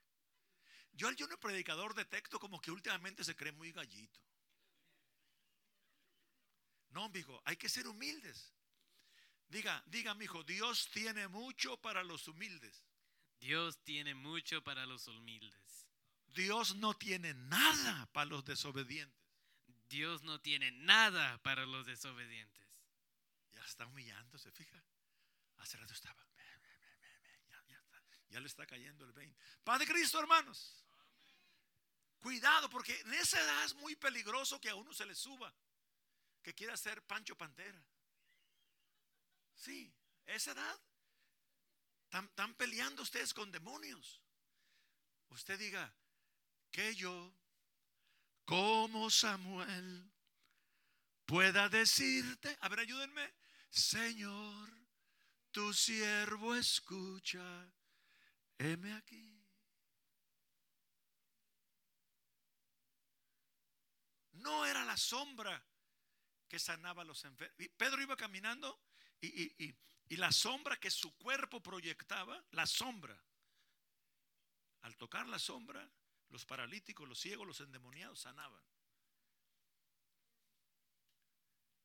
Yo 0.91 1.08
al 1.08 1.17
junior 1.17 1.39
predicador 1.39 1.96
detecto 1.96 2.39
como 2.39 2.62
que 2.62 2.69
últimamente 2.69 3.24
se 3.24 3.36
cree 3.36 3.52
muy 3.52 3.72
gallito. 3.72 4.19
No, 6.91 7.10
mijo, 7.10 7.41
hay 7.46 7.58
que 7.58 7.67
ser 7.67 7.88
humildes. 7.88 8.54
Diga, 9.48 9.84
diga, 9.88 10.13
mijo, 10.13 10.43
Dios 10.43 10.88
tiene 10.91 11.28
mucho 11.28 11.78
para 11.78 12.04
los 12.04 12.28
humildes. 12.28 12.86
Dios 13.39 13.84
tiene 13.84 14.13
mucho 14.13 14.63
para 14.63 14.86
los 14.86 15.08
humildes. 15.08 15.84
Dios 16.34 16.76
no 16.76 16.93
tiene 16.93 17.34
nada 17.34 18.08
para 18.12 18.26
los 18.26 18.43
desobedientes. 18.46 19.24
Dios 19.88 20.24
no 20.24 20.41
tiene 20.41 20.72
nada 20.72 21.38
para 21.43 21.65
los 21.65 21.86
desobedientes. 21.86 22.63
Ya 23.52 23.63
está 23.63 23.86
humillándose, 23.86 24.52
fija. 24.52 24.84
Hace 25.58 25.78
rato 25.78 25.93
estaba. 25.93 26.26
Ya, 27.50 27.63
ya 27.67 27.78
está, 27.78 28.04
ya 28.30 28.39
le 28.39 28.48
está 28.48 28.65
cayendo 28.65 29.06
el 29.06 29.13
20. 29.13 29.39
Padre 29.63 29.86
Cristo, 29.86 30.19
hermanos. 30.19 30.84
Cuidado, 32.19 32.69
porque 32.69 33.00
en 33.02 33.13
esa 33.13 33.39
edad 33.39 33.65
es 33.65 33.76
muy 33.76 33.96
peligroso 33.96 34.60
que 34.60 34.69
a 34.69 34.76
uno 34.76 34.93
se 34.93 35.06
le 35.06 35.13
suba. 35.13 35.54
Que 36.41 36.56
quiera 36.56 36.76
ser 36.76 37.06
Pancho 37.06 37.38
Pantera. 37.38 37.82
Sí, 39.54 39.93
esa 40.26 40.52
edad. 40.52 40.82
Están, 42.06 42.26
están 42.26 42.56
peleando 42.56 43.04
ustedes 43.04 43.34
con 43.34 43.52
demonios. 43.52 44.22
Usted 45.30 45.60
diga, 45.60 45.93
que 46.73 46.95
yo, 46.95 47.31
como 48.45 49.09
Samuel, 49.12 50.12
pueda 51.25 51.69
decirte, 51.69 52.57
a 52.62 52.67
ver, 52.67 52.79
ayúdenme, 52.79 53.31
Señor, 53.69 54.69
tu 55.51 55.71
siervo 55.71 56.55
escucha, 56.55 57.71
heme 58.57 58.93
aquí. 58.93 59.39
No 64.33 64.65
era 64.65 64.83
la 64.83 64.97
sombra 64.97 65.63
que 66.49 66.57
sanaba 66.57 67.03
a 67.03 67.05
los 67.05 67.23
enfermos. 67.23 67.55
Pedro 67.77 68.01
iba 68.01 68.17
caminando 68.17 68.81
y, 69.21 69.27
y- 69.27 69.55
y- 69.59 69.75
y 70.09 70.17
la 70.17 70.31
sombra 70.31 70.75
que 70.77 70.89
su 70.89 71.15
cuerpo 71.17 71.62
proyectaba, 71.62 72.43
la 72.51 72.65
sombra, 72.65 73.17
al 74.81 74.97
tocar 74.97 75.27
la 75.27 75.39
sombra, 75.39 75.88
los 76.34 76.46
paralíticos, 76.46 77.08
los 77.08 77.19
ciegos, 77.19 77.46
los 77.46 77.60
endemoniados 77.60 78.22
sanaban. 78.22 78.62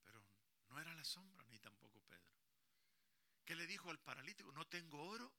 Pero 0.03 0.25
no 0.71 0.81
era 0.81 0.95
la 0.95 1.05
sombra, 1.05 1.47
ni 1.51 1.59
tampoco 1.59 2.01
Pedro. 2.09 2.33
¿Qué 3.45 3.55
le 3.55 3.67
dijo 3.67 3.91
al 3.91 3.99
paralítico? 4.01 4.51
No 4.53 4.67
tengo 4.67 5.05
oro, 5.05 5.31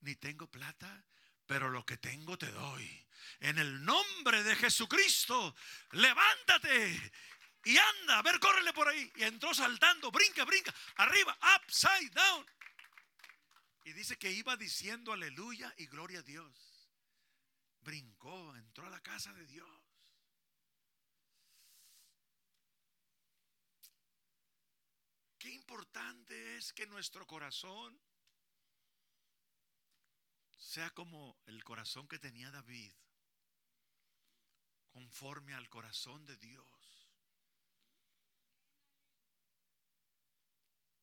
ni 0.00 0.14
tengo 0.16 0.46
plata, 0.46 1.06
pero 1.46 1.70
lo 1.70 1.86
que 1.86 1.96
tengo 1.96 2.36
te 2.36 2.50
doy. 2.52 3.06
En 3.40 3.58
el 3.58 3.82
nombre 3.82 4.42
de 4.42 4.54
Jesucristo, 4.56 5.56
levántate 5.92 7.12
y 7.64 7.78
anda. 7.78 8.18
A 8.18 8.22
ver, 8.22 8.38
córrele 8.38 8.74
por 8.74 8.88
ahí. 8.88 9.10
Y 9.16 9.22
entró 9.22 9.54
saltando, 9.54 10.10
brinca, 10.10 10.44
brinca, 10.44 10.74
arriba, 10.96 11.36
upside 11.56 12.10
down. 12.10 12.46
Y 13.84 13.94
dice 13.94 14.18
que 14.18 14.30
iba 14.30 14.54
diciendo 14.58 15.14
aleluya 15.14 15.72
y 15.78 15.86
gloria 15.86 16.18
a 16.18 16.22
Dios 16.22 16.69
brincó, 17.80 18.56
entró 18.56 18.86
a 18.86 18.90
la 18.90 19.00
casa 19.00 19.32
de 19.32 19.46
Dios. 19.46 19.68
Qué 25.38 25.50
importante 25.50 26.56
es 26.56 26.72
que 26.72 26.86
nuestro 26.86 27.26
corazón 27.26 27.98
sea 30.58 30.90
como 30.90 31.38
el 31.46 31.64
corazón 31.64 32.06
que 32.06 32.18
tenía 32.18 32.50
David, 32.50 32.92
conforme 34.90 35.54
al 35.54 35.68
corazón 35.70 36.26
de 36.26 36.36
Dios. 36.36 36.99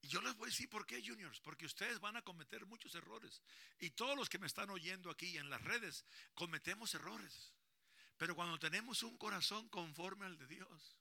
Yo 0.08 0.22
les 0.22 0.36
voy 0.36 0.48
a 0.48 0.52
decir 0.52 0.70
por 0.70 0.86
qué, 0.86 1.02
juniors, 1.06 1.40
porque 1.42 1.66
ustedes 1.66 2.00
van 2.00 2.16
a 2.16 2.22
cometer 2.22 2.66
muchos 2.66 2.96
errores. 2.96 3.42
Y 3.80 3.92
todos 3.92 4.16
los 4.16 4.30
que 4.30 4.40
me 4.40 4.48
están 4.48 4.70
oyendo 4.70 5.10
aquí 5.10 5.38
en 5.38 5.50
las 5.50 5.62
redes, 5.62 6.06
cometemos 6.34 6.94
errores. 6.96 7.54
Pero 8.18 8.36
cuando 8.36 8.58
tenemos 8.58 9.04
un 9.04 9.18
corazón 9.18 9.70
conforme 9.70 10.26
al 10.26 10.38
de 10.38 10.48
Dios, 10.48 11.00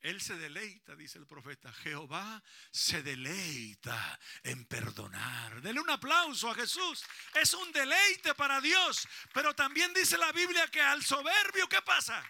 Él 0.00 0.20
se 0.20 0.36
deleita, 0.36 0.96
dice 0.96 1.18
el 1.18 1.26
profeta. 1.26 1.72
Jehová 1.72 2.42
se 2.70 3.02
deleita 3.02 4.18
en 4.42 4.64
perdonar. 4.64 5.60
Denle 5.60 5.80
un 5.80 5.90
aplauso 5.90 6.50
a 6.50 6.54
Jesús. 6.54 7.04
Es 7.34 7.52
un 7.52 7.70
deleite 7.72 8.34
para 8.34 8.60
Dios. 8.60 9.06
Pero 9.34 9.54
también 9.54 9.92
dice 9.92 10.16
la 10.16 10.32
Biblia 10.32 10.68
que 10.68 10.80
al 10.80 11.04
soberbio, 11.04 11.68
¿qué 11.68 11.82
pasa? 11.82 12.24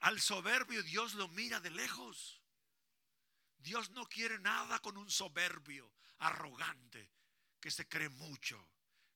Al 0.00 0.20
soberbio 0.20 0.82
Dios 0.82 1.14
lo 1.14 1.28
mira 1.28 1.60
de 1.60 1.70
lejos. 1.70 2.41
Dios 3.62 3.90
no 3.90 4.06
quiere 4.06 4.38
nada 4.38 4.78
con 4.80 4.96
un 4.96 5.10
soberbio, 5.10 5.92
arrogante, 6.18 7.10
que 7.60 7.70
se 7.70 7.88
cree 7.88 8.08
mucho, 8.08 8.68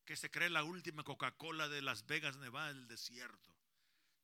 que 0.04 0.16
se 0.16 0.30
cree 0.30 0.48
la 0.48 0.62
última 0.62 1.02
Coca-Cola 1.02 1.68
de 1.68 1.82
Las 1.82 2.06
Vegas, 2.06 2.36
Nevada, 2.36 2.68
del 2.68 2.86
desierto. 2.86 3.54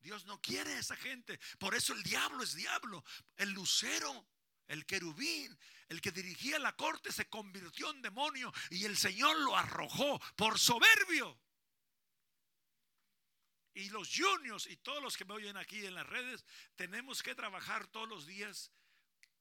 Dios 0.01 0.25
no 0.27 0.41
quiere 0.41 0.75
a 0.75 0.79
esa 0.79 0.97
gente. 0.97 1.39
Por 1.59 1.75
eso 1.75 1.93
el 1.93 2.03
diablo 2.03 2.43
es 2.43 2.55
diablo. 2.55 3.05
El 3.37 3.51
lucero, 3.51 4.27
el 4.67 4.85
querubín, 4.85 5.57
el 5.89 6.01
que 6.01 6.11
dirigía 6.11 6.59
la 6.59 6.75
corte 6.75 7.13
se 7.13 7.29
convirtió 7.29 7.91
en 7.91 8.03
demonio 8.03 8.53
y 8.71 8.85
el 8.85 8.97
Señor 8.97 9.39
lo 9.41 9.57
arrojó 9.57 10.21
por 10.37 10.59
soberbio. 10.59 11.39
Y 13.75 13.89
los 13.91 14.11
juniors 14.15 14.67
y 14.67 14.77
todos 14.77 15.03
los 15.03 15.17
que 15.17 15.25
me 15.25 15.35
oyen 15.35 15.57
aquí 15.57 15.87
en 15.87 15.95
las 15.95 16.07
redes, 16.07 16.45
tenemos 16.77 17.23
que 17.23 17.35
trabajar 17.35 17.87
todos 17.87 18.09
los 18.09 18.27
días 18.27 18.71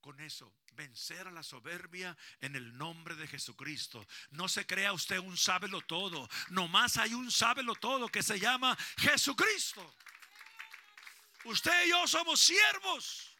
con 0.01 0.19
eso, 0.19 0.53
vencer 0.73 1.27
a 1.27 1.31
la 1.31 1.43
soberbia 1.43 2.17
en 2.41 2.55
el 2.55 2.77
nombre 2.77 3.15
de 3.15 3.27
Jesucristo. 3.27 4.05
No 4.31 4.49
se 4.49 4.65
crea 4.65 4.93
usted 4.93 5.19
un 5.19 5.37
sábelo 5.37 5.81
todo, 5.81 6.27
nomás 6.49 6.97
hay 6.97 7.13
un 7.13 7.31
sábelo 7.31 7.75
todo 7.75 8.09
que 8.09 8.23
se 8.23 8.39
llama 8.39 8.77
Jesucristo. 8.97 9.95
Usted 11.45 11.85
y 11.85 11.89
yo 11.89 12.07
somos 12.07 12.39
siervos. 12.39 13.35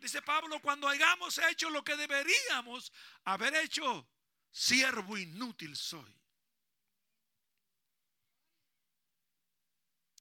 Dice 0.00 0.20
Pablo, 0.22 0.60
cuando 0.60 0.88
hayamos 0.88 1.38
hecho 1.38 1.70
lo 1.70 1.84
que 1.84 1.96
deberíamos 1.96 2.92
haber 3.24 3.54
hecho, 3.56 4.08
siervo 4.50 5.16
inútil 5.16 5.76
soy. 5.76 6.12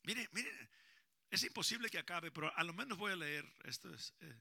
Mire, 0.03 0.27
mire, 0.31 0.69
es 1.31 1.43
imposible 1.43 1.89
que 1.89 1.97
acabe, 1.97 2.31
pero 2.31 2.55
a 2.55 2.63
lo 2.63 2.73
menos 2.73 2.97
voy 2.97 3.11
a 3.11 3.15
leer. 3.15 3.45
Esto 3.63 3.93
es, 3.93 4.13
eh, 4.19 4.35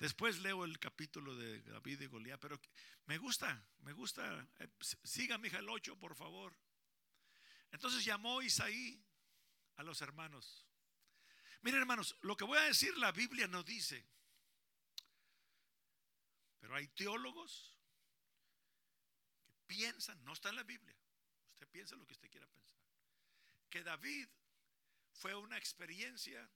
después 0.00 0.38
leo 0.38 0.64
el 0.64 0.78
capítulo 0.80 1.36
de 1.36 1.62
David 1.62 2.00
y 2.00 2.06
Goliat, 2.06 2.40
pero 2.40 2.60
me 3.06 3.18
gusta, 3.18 3.64
me 3.82 3.92
gusta. 3.92 4.48
Eh, 4.58 4.68
siga, 5.04 5.38
mija, 5.38 5.58
el 5.58 5.68
8, 5.68 5.96
por 5.98 6.16
favor. 6.16 6.56
Entonces 7.70 8.04
llamó 8.04 8.42
Isaí 8.42 9.00
a 9.76 9.84
los 9.84 10.00
hermanos. 10.00 10.66
Miren, 11.62 11.80
hermanos, 11.80 12.16
lo 12.22 12.36
que 12.36 12.44
voy 12.44 12.58
a 12.58 12.62
decir 12.62 12.96
la 12.96 13.12
Biblia 13.12 13.46
no 13.46 13.62
dice. 13.62 14.04
Pero 16.58 16.74
hay 16.74 16.88
teólogos 16.88 17.76
que 19.44 19.54
piensan, 19.66 20.22
no 20.24 20.32
está 20.32 20.48
en 20.48 20.56
la 20.56 20.62
Biblia. 20.62 20.96
Usted 21.52 21.68
piensa 21.68 21.96
lo 21.96 22.06
que 22.06 22.14
usted 22.14 22.30
quiera 22.30 22.46
pensar. 22.48 22.78
Que 23.68 23.82
David 23.82 24.28
fue 25.12 25.34
una 25.34 25.58
experiencia 25.58 26.50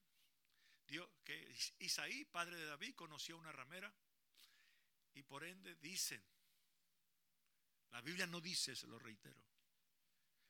dio, 0.87 1.11
que 1.25 1.57
Isaí, 1.79 2.25
padre 2.27 2.57
de 2.57 2.67
David, 2.67 2.95
conoció 2.95 3.37
una 3.37 3.53
ramera 3.53 3.93
y 5.15 5.23
por 5.23 5.45
ende 5.45 5.75
dicen, 5.77 6.23
la 7.91 8.01
Biblia 8.01 8.27
no 8.27 8.41
dice, 8.41 8.75
se 8.75 8.87
lo 8.87 8.99
reitero. 8.99 9.41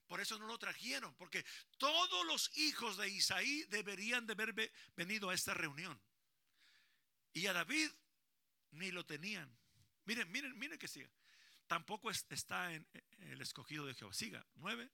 Por 0.07 0.21
eso 0.21 0.39
no 0.39 0.47
lo 0.47 0.59
trajeron, 0.59 1.15
porque 1.15 1.45
todos 1.79 2.27
los 2.27 2.57
hijos 2.57 2.97
de 2.97 3.09
Isaí 3.09 3.65
deberían 3.65 4.27
de 4.27 4.33
haber 4.33 4.73
venido 4.97 5.31
a 5.31 5.35
esta 5.35 5.55
reunión. 5.55 6.01
Y 7.33 7.47
a 7.47 7.53
David 7.53 7.91
ni 8.73 8.91
lo 8.91 9.05
tenían. 9.05 9.55
Miren, 10.05 10.31
miren, 10.31 10.59
miren 10.59 10.79
que 10.79 10.89
siga. 10.89 11.11
Tampoco 11.67 12.11
está 12.11 12.73
en 12.73 12.87
el 13.19 13.41
escogido 13.41 13.87
de 13.87 13.95
Jehová. 13.95 14.13
Siga, 14.13 14.47
nueve. 14.57 14.91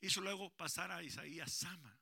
Hizo 0.00 0.20
luego 0.20 0.50
pasar 0.56 0.92
a 0.92 1.02
Isaías 1.02 1.52
Sama. 1.52 1.98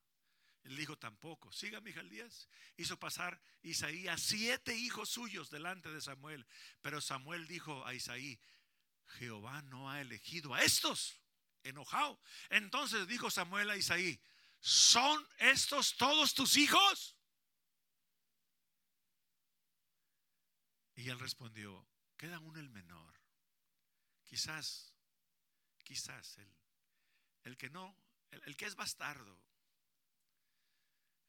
Él 0.64 0.76
dijo 0.76 0.96
tampoco. 0.96 1.52
Siga 1.52 1.80
Mijael 1.80 2.08
Díaz. 2.08 2.48
Hizo 2.76 2.98
pasar 2.98 3.40
Isaías 3.62 4.20
siete 4.20 4.74
hijos 4.74 5.10
suyos 5.10 5.50
delante 5.50 5.90
de 5.90 6.00
Samuel. 6.00 6.46
Pero 6.80 7.00
Samuel 7.00 7.46
dijo 7.46 7.86
a 7.86 7.94
Isaí, 7.94 8.40
Jehová 9.18 9.60
no 9.62 9.90
ha 9.90 10.00
elegido 10.00 10.54
a 10.54 10.62
estos. 10.62 11.20
Enojado. 11.62 12.20
Entonces 12.48 13.06
dijo 13.06 13.30
Samuel 13.30 13.70
a 13.70 13.76
Isaí, 13.76 14.20
¿son 14.60 15.26
estos 15.38 15.96
todos 15.96 16.34
tus 16.34 16.56
hijos? 16.56 17.16
Y 20.94 21.08
él 21.10 21.18
respondió, 21.18 21.86
queda 22.16 22.38
uno 22.38 22.58
el 22.58 22.70
menor. 22.70 23.14
Quizás, 24.24 24.94
quizás 25.82 26.38
el, 26.38 26.56
el 27.44 27.56
que 27.56 27.68
no, 27.68 27.96
el, 28.30 28.42
el 28.46 28.56
que 28.56 28.66
es 28.66 28.76
bastardo, 28.76 29.38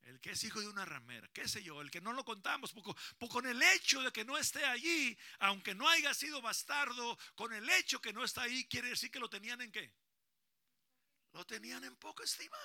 el 0.06 0.20
que 0.22 0.32
es 0.32 0.44
hijo 0.44 0.62
de 0.62 0.68
una 0.68 0.86
ramera, 0.86 1.28
qué 1.34 1.48
sé 1.48 1.64
yo, 1.64 1.82
el 1.82 1.90
que 1.90 2.00
no 2.00 2.14
lo 2.14 2.24
contamos, 2.24 2.72
poco, 2.72 2.96
con 3.28 3.46
el 3.48 3.62
hecho 3.62 4.02
de 4.04 4.12
que 4.12 4.24
no 4.24 4.38
esté 4.38 4.64
allí, 4.64 5.18
aunque 5.40 5.74
no 5.74 5.90
haya 5.90 6.14
sido 6.14 6.42
bastardo, 6.42 7.18
con 7.36 7.52
el 7.54 7.68
hecho 7.72 8.00
que 8.00 8.14
no 8.14 8.24
está 8.24 8.44
ahí, 8.44 8.66
quiere 8.68 8.90
decir 8.90 9.10
que 9.10 9.20
lo 9.20 9.30
tenían 9.30 9.62
en 9.62 9.72
qué? 9.72 9.92
Lo 11.34 11.46
tenían 11.46 11.84
en 11.84 11.96
poca 11.96 12.24
estima. 12.24 12.58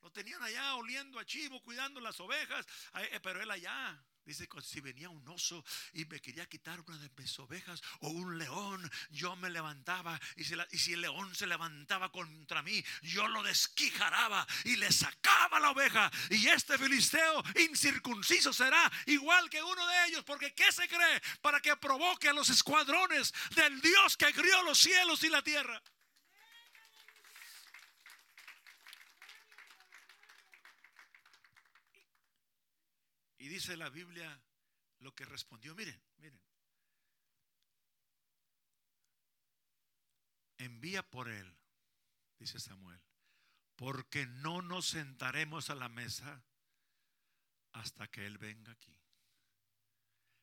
Lo 0.00 0.12
tenían 0.12 0.40
allá 0.42 0.76
oliendo 0.76 1.18
a 1.18 1.26
chivo, 1.26 1.60
cuidando 1.62 2.00
las 2.00 2.18
ovejas, 2.20 2.64
eh, 2.94 3.18
pero 3.20 3.42
él 3.42 3.50
allá 3.50 4.00
Dice 4.28 4.46
que 4.46 4.60
si 4.60 4.82
venía 4.82 5.08
un 5.08 5.26
oso 5.26 5.64
y 5.94 6.04
me 6.04 6.20
quería 6.20 6.44
quitar 6.44 6.78
una 6.80 6.98
de 6.98 7.08
mis 7.16 7.38
ovejas 7.38 7.82
o 8.00 8.10
un 8.10 8.36
león, 8.36 8.90
yo 9.08 9.34
me 9.36 9.48
levantaba 9.48 10.20
y 10.36 10.44
si, 10.44 10.54
y 10.70 10.78
si, 10.78 10.92
el 10.92 11.00
león 11.00 11.34
se 11.34 11.46
levantaba 11.46 12.12
contra 12.12 12.62
mí, 12.62 12.84
yo 13.00 13.26
lo 13.26 13.42
desquijaraba 13.42 14.46
y 14.64 14.76
le 14.76 14.92
sacaba 14.92 15.58
la 15.58 15.70
oveja. 15.70 16.10
Y 16.28 16.46
este 16.46 16.76
filisteo 16.76 17.42
incircunciso 17.70 18.52
será 18.52 18.92
igual 19.06 19.48
que 19.48 19.62
uno 19.62 19.86
de 19.86 20.08
ellos, 20.08 20.24
porque 20.24 20.52
¿qué 20.52 20.70
se 20.72 20.86
cree? 20.86 21.22
Para 21.40 21.62
que 21.62 21.74
provoque 21.78 22.28
a 22.28 22.34
los 22.34 22.50
escuadrones 22.50 23.32
del 23.56 23.80
Dios 23.80 24.18
que 24.18 24.34
crió 24.34 24.62
los 24.64 24.76
cielos 24.76 25.24
y 25.24 25.30
la 25.30 25.40
tierra. 25.40 25.82
Y 33.38 33.48
dice 33.48 33.76
la 33.76 33.88
Biblia 33.88 34.40
lo 34.98 35.14
que 35.14 35.24
respondió. 35.24 35.74
Miren, 35.74 36.00
miren. 36.18 36.40
Envía 40.58 41.08
por 41.08 41.28
él, 41.28 41.56
dice 42.36 42.58
Samuel, 42.58 43.00
porque 43.76 44.26
no 44.26 44.60
nos 44.60 44.88
sentaremos 44.88 45.70
a 45.70 45.76
la 45.76 45.88
mesa 45.88 46.44
hasta 47.72 48.08
que 48.08 48.26
él 48.26 48.38
venga 48.38 48.72
aquí. 48.72 48.98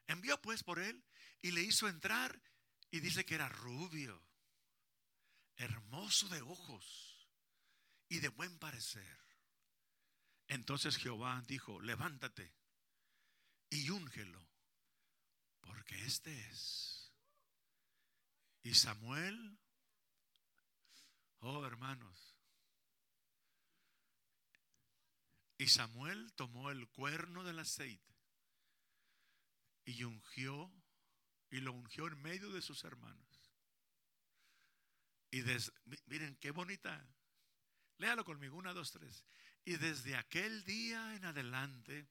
Envió 0.07 0.41
pues 0.41 0.63
por 0.63 0.79
él 0.79 1.03
y 1.41 1.51
le 1.51 1.61
hizo 1.61 1.89
entrar 1.89 2.41
y 2.91 3.01
dice 3.01 3.25
que 3.25 3.35
era 3.35 3.49
rubio, 3.49 4.25
hermoso 5.57 6.29
de 6.29 6.41
ojos 6.41 7.27
y 8.07 8.19
de 8.19 8.29
buen 8.29 8.57
parecer. 8.57 9.19
Entonces 10.47 10.95
Jehová 10.95 11.43
dijo, 11.45 11.81
levántate 11.81 12.53
y 13.69 13.89
úngelo, 13.89 14.45
porque 15.61 15.95
este 16.05 16.37
es. 16.49 17.11
Y 18.63 18.73
Samuel, 18.73 19.59
oh 21.39 21.65
hermanos, 21.65 22.35
y 25.57 25.67
Samuel 25.67 26.33
tomó 26.33 26.71
el 26.71 26.87
cuerno 26.89 27.43
del 27.43 27.59
aceite 27.59 28.15
y 29.85 30.03
ungió, 30.03 30.71
y 31.49 31.61
lo 31.61 31.71
ungió 31.71 32.07
en 32.07 32.21
medio 32.21 32.49
de 32.51 32.61
sus 32.61 32.83
hermanos. 32.83 33.25
Y 35.31 35.43
miren 36.07 36.35
qué 36.37 36.51
bonita. 36.51 37.05
Léalo 37.97 38.25
conmigo, 38.25 38.57
una, 38.57 38.73
dos, 38.73 38.91
tres. 38.91 39.25
Y 39.63 39.77
desde 39.77 40.15
aquel 40.15 40.63
día 40.63 41.15
en 41.15 41.25
adelante, 41.25 42.07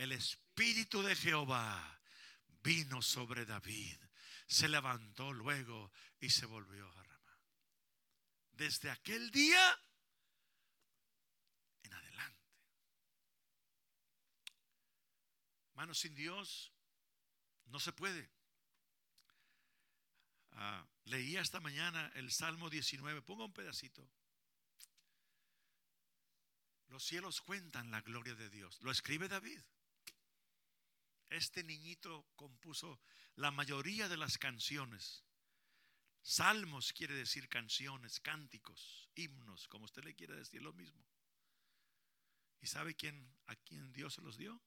el 0.00 0.12
Espíritu 0.12 1.02
de 1.02 1.14
Jehová 1.14 2.00
vino 2.62 3.02
sobre 3.02 3.44
David. 3.44 3.98
Se 4.46 4.66
levantó 4.66 5.30
luego 5.30 5.92
y 6.18 6.30
se 6.30 6.46
volvió 6.46 6.90
a 6.90 7.02
Ramá. 7.02 7.38
Desde 8.52 8.90
aquel 8.90 9.30
día 9.30 9.78
en 11.82 11.92
adelante. 11.92 12.48
Manos 15.74 15.98
sin 15.98 16.14
Dios 16.14 16.72
no 17.66 17.78
se 17.78 17.92
puede. 17.92 18.30
Ah, 20.52 20.82
leía 21.04 21.42
esta 21.42 21.60
mañana 21.60 22.10
el 22.14 22.32
Salmo 22.32 22.70
19. 22.70 23.20
Ponga 23.20 23.44
un 23.44 23.52
pedacito. 23.52 24.10
Los 26.88 27.04
cielos 27.04 27.42
cuentan 27.42 27.90
la 27.90 28.00
gloria 28.00 28.34
de 28.34 28.48
Dios. 28.48 28.80
Lo 28.80 28.90
escribe 28.90 29.28
David. 29.28 29.60
Este 31.30 31.62
niñito 31.62 32.26
compuso 32.34 33.00
la 33.36 33.52
mayoría 33.52 34.08
de 34.08 34.16
las 34.16 34.36
canciones. 34.36 35.24
Salmos 36.22 36.92
quiere 36.92 37.14
decir 37.14 37.48
canciones, 37.48 38.20
cánticos, 38.20 39.08
himnos, 39.14 39.68
como 39.68 39.84
usted 39.84 40.02
le 40.02 40.14
quiere 40.14 40.34
decir 40.34 40.60
lo 40.60 40.72
mismo. 40.72 41.06
¿Y 42.60 42.66
sabe 42.66 42.94
quién 42.94 43.32
a 43.46 43.54
quién 43.56 43.92
Dios 43.92 44.14
se 44.14 44.22
los 44.22 44.36
dio? 44.36 44.60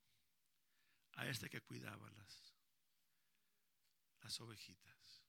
A 1.14 1.28
este 1.28 1.50
que 1.50 1.62
cuidaba 1.62 2.10
las 2.12 2.54
las 4.22 4.40
ovejitas. 4.40 5.22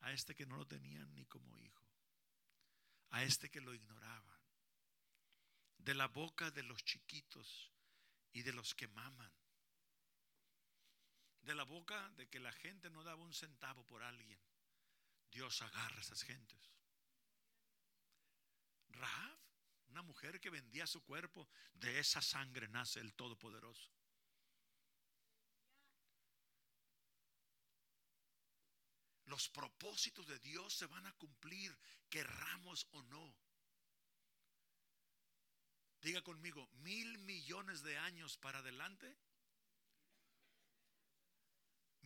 A 0.00 0.12
este 0.12 0.34
que 0.34 0.44
no 0.44 0.56
lo 0.56 0.66
tenían 0.66 1.12
ni 1.14 1.24
como 1.24 1.58
hijo. 1.58 1.90
A 3.08 3.24
este 3.24 3.50
que 3.50 3.62
lo 3.62 3.74
ignoraban. 3.74 4.40
De 5.78 5.94
la 5.94 6.06
boca 6.06 6.50
de 6.50 6.62
los 6.62 6.84
chiquitos 6.84 7.72
y 8.32 8.42
de 8.42 8.52
los 8.52 8.74
que 8.74 8.88
maman 8.88 9.32
de 11.46 11.54
la 11.54 11.62
boca 11.62 12.10
de 12.16 12.28
que 12.28 12.40
la 12.40 12.52
gente 12.52 12.90
no 12.90 13.04
daba 13.04 13.22
un 13.22 13.32
centavo 13.32 13.84
por 13.86 14.02
alguien. 14.02 14.38
Dios 15.30 15.62
agarra 15.62 15.96
a 15.96 16.00
esas 16.00 16.22
gentes. 16.22 16.58
Raab, 18.88 19.38
una 19.88 20.02
mujer 20.02 20.40
que 20.40 20.50
vendía 20.50 20.86
su 20.86 21.04
cuerpo, 21.04 21.48
de 21.74 22.00
esa 22.00 22.20
sangre 22.20 22.66
nace 22.68 22.98
el 22.98 23.14
Todopoderoso. 23.14 23.90
Los 29.26 29.48
propósitos 29.48 30.26
de 30.26 30.38
Dios 30.40 30.74
se 30.74 30.86
van 30.86 31.06
a 31.06 31.12
cumplir, 31.12 31.76
querramos 32.08 32.88
o 32.90 33.02
no. 33.02 33.36
Diga 36.00 36.22
conmigo, 36.22 36.68
mil 36.74 37.18
millones 37.18 37.82
de 37.82 37.98
años 37.98 38.36
para 38.36 38.58
adelante 38.58 39.16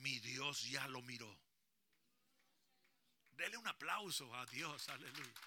mi 0.01 0.19
Dios 0.19 0.63
ya 0.71 0.87
lo 0.89 1.03
miró. 1.03 1.39
Dele 3.33 3.57
un 3.57 3.67
aplauso 3.67 4.35
a 4.35 4.45
Dios, 4.47 4.89
aleluya. 4.89 5.41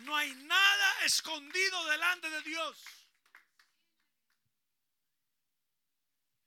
No 0.00 0.16
hay 0.16 0.34
nada 0.34 1.04
escondido 1.04 1.84
delante 1.86 2.30
de 2.30 2.42
Dios. 2.42 2.84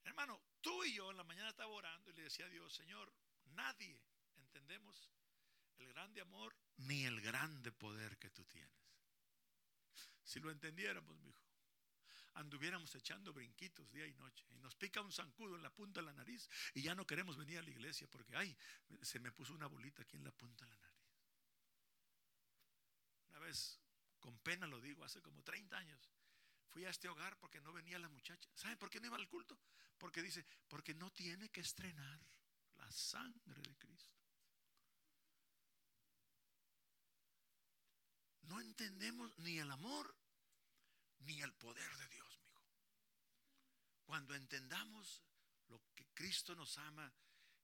Hermano, 0.04 0.42
tú 0.62 0.84
y 0.84 0.94
yo 0.94 1.12
en 1.12 1.18
la 1.18 1.24
mañana 1.24 1.50
estaba 1.50 1.72
orando 1.72 2.10
y 2.10 2.14
le 2.14 2.24
decía 2.24 2.46
a 2.46 2.50
Dios, 2.50 2.74
Señor, 2.74 3.12
nadie 3.52 4.02
entendemos 4.38 5.12
el 5.78 5.88
grande 5.88 6.22
amor 6.22 6.56
ni 6.78 7.06
el 7.06 7.22
grande 7.22 7.72
poder 7.72 8.18
que 8.18 8.30
tú 8.30 8.44
tienes. 8.46 8.80
Si 10.24 10.40
lo 10.40 10.52
entendiéramos, 10.52 11.18
mi 11.20 11.30
hijo, 11.30 11.44
anduviéramos 12.40 12.94
echando 12.96 13.34
brinquitos 13.34 13.92
día 13.92 14.08
y 14.08 14.14
noche. 14.14 14.46
Y 14.52 14.60
nos 14.60 14.76
pica 14.76 15.02
un 15.02 15.12
zancudo 15.12 15.56
en 15.56 15.64
la 15.64 15.70
punta 15.70 16.00
de 16.00 16.06
la 16.06 16.14
nariz 16.14 16.50
y 16.74 16.82
ya 16.82 16.96
no 16.96 17.06
queremos 17.06 17.38
venir 17.38 17.60
a 17.60 17.62
la 17.62 17.70
iglesia 17.70 18.08
porque, 18.10 18.36
ay, 18.36 18.56
se 19.02 19.20
me 19.20 19.32
puso 19.32 19.54
una 19.54 19.68
bolita 19.68 20.04
aquí 20.04 20.16
en 20.16 20.24
la 20.24 20.32
punta 20.32 20.66
de 20.66 20.72
la 20.72 20.78
nariz. 20.78 21.00
Una 23.30 23.40
vez, 23.40 23.80
con 24.20 24.40
pena 24.40 24.68
lo 24.68 24.80
digo, 24.80 25.04
hace 25.04 25.22
como 25.22 25.44
30 25.44 25.78
años, 25.78 26.10
fui 26.70 26.86
a 26.86 26.90
este 26.90 27.10
hogar 27.10 27.38
porque 27.40 27.60
no 27.62 27.74
venía 27.74 28.00
la 28.00 28.10
muchacha. 28.10 28.50
¿Saben 28.56 28.78
por 28.78 28.90
qué 28.90 29.00
no 29.00 29.08
iba 29.08 29.18
al 29.18 29.28
culto? 29.28 29.60
Porque 29.98 30.22
dice, 30.22 30.46
porque 30.68 30.94
no 30.94 31.12
tiene 31.12 31.50
que 31.50 31.62
estrenar 31.62 32.22
la 32.78 32.90
sangre 32.92 33.62
de 33.62 33.76
Cristo. 33.78 34.16
No 38.44 38.60
entendemos 38.62 39.38
ni 39.40 39.60
el 39.60 39.70
amor 39.70 40.16
ni 41.20 41.42
el 41.42 41.54
poder 41.54 41.98
de 41.98 42.08
Dios. 42.08 42.29
Cuando 44.10 44.34
entendamos 44.34 45.22
lo 45.68 45.80
que 45.94 46.04
Cristo 46.16 46.56
nos 46.56 46.80
ama 46.80 47.14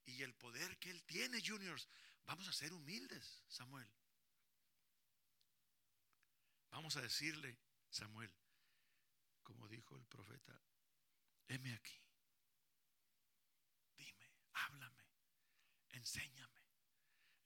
y 0.06 0.22
el 0.22 0.36
poder 0.36 0.78
que 0.78 0.92
Él 0.92 1.04
tiene, 1.06 1.42
juniors, 1.44 1.90
vamos 2.24 2.48
a 2.48 2.54
ser 2.54 2.72
humildes, 2.72 3.44
Samuel. 3.48 3.90
Vamos 6.70 6.96
a 6.98 7.02
decirle, 7.02 7.58
Samuel, 7.90 8.32
como 9.42 9.68
dijo 9.68 9.96
el 9.96 10.06
profeta, 10.06 10.62
heme 11.48 11.74
aquí. 11.74 12.00
Dime, 13.96 14.30
háblame, 14.54 15.04
enséñame. 15.94 16.62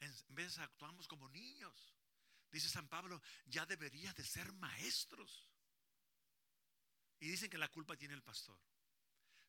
En 0.02 0.14
vez 0.36 0.58
actuamos 0.58 1.08
como 1.08 1.30
niños. 1.30 1.96
Dice 2.52 2.68
San 2.68 2.90
Pablo, 2.90 3.22
ya 3.46 3.66
debería 3.66 4.12
de 4.12 4.26
ser 4.26 4.52
maestros. 4.52 5.50
Y 7.22 7.30
dicen 7.30 7.50
que 7.50 7.58
la 7.58 7.72
culpa 7.72 7.96
tiene 7.96 8.14
el 8.14 8.24
pastor. 8.24 8.60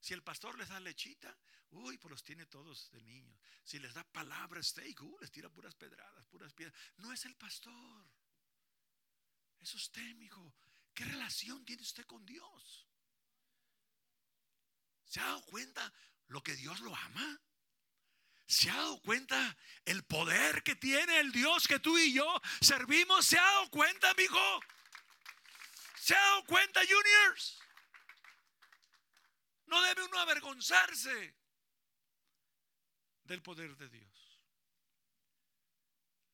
Si 0.01 0.15
el 0.15 0.23
pastor 0.23 0.59
les 0.59 0.69
da 0.69 0.81
lechita, 0.81 1.37
uy, 1.71 1.99
pues 1.99 2.11
los 2.11 2.25
tiene 2.25 2.47
todos 2.47 2.91
de 2.91 3.03
niños. 3.03 3.39
Si 3.63 3.79
les 3.79 3.95
da 3.95 4.03
palabras, 4.05 4.69
steak, 4.69 5.03
uh, 5.03 5.19
les 5.21 5.31
tira 5.31 5.49
puras 5.51 5.75
pedradas, 5.75 6.27
puras 6.27 6.53
piedras. 6.55 6.79
No 6.97 7.13
es 7.13 7.25
el 7.27 7.37
pastor. 7.37 8.07
Es 9.61 9.75
usted, 9.75 10.15
mi 10.15 10.25
hijo, 10.25 10.55
¿Qué 11.01 11.07
relación 11.07 11.65
tiene 11.65 11.83
usted 11.83 12.05
con 12.05 12.25
Dios? 12.27 12.87
¿Se 15.07 15.19
ha 15.21 15.25
dado 15.25 15.43
cuenta 15.47 15.93
lo 16.29 16.43
que 16.43 16.55
Dios 16.57 16.81
lo 16.81 16.95
ama? 16.95 17.41
¿Se 18.47 18.69
ha 18.69 18.77
dado 18.77 19.01
cuenta 19.01 19.57
el 19.87 20.05
poder 20.05 20.63
que 20.63 20.77
tiene 20.77 21.21
el 21.21 21.33
Dios 21.33 21.67
que 21.67 21.79
tú 21.79 21.97
y 21.97 22.13
yo 22.13 22.43
servimos? 22.61 23.25
¿Se 23.25 23.39
ha 23.39 23.43
dado 23.43 23.71
cuenta, 23.71 24.11
amigo? 24.11 24.61
¿Se 25.99 26.15
ha 26.15 26.21
dado 26.21 26.45
cuenta, 26.45 26.81
juniors? 26.81 27.59
No 29.71 29.81
debe 29.83 30.05
uno 30.05 30.19
avergonzarse 30.19 31.35
del 33.25 33.41
poder 33.41 33.77
de 33.77 33.89
Dios. 33.89 34.41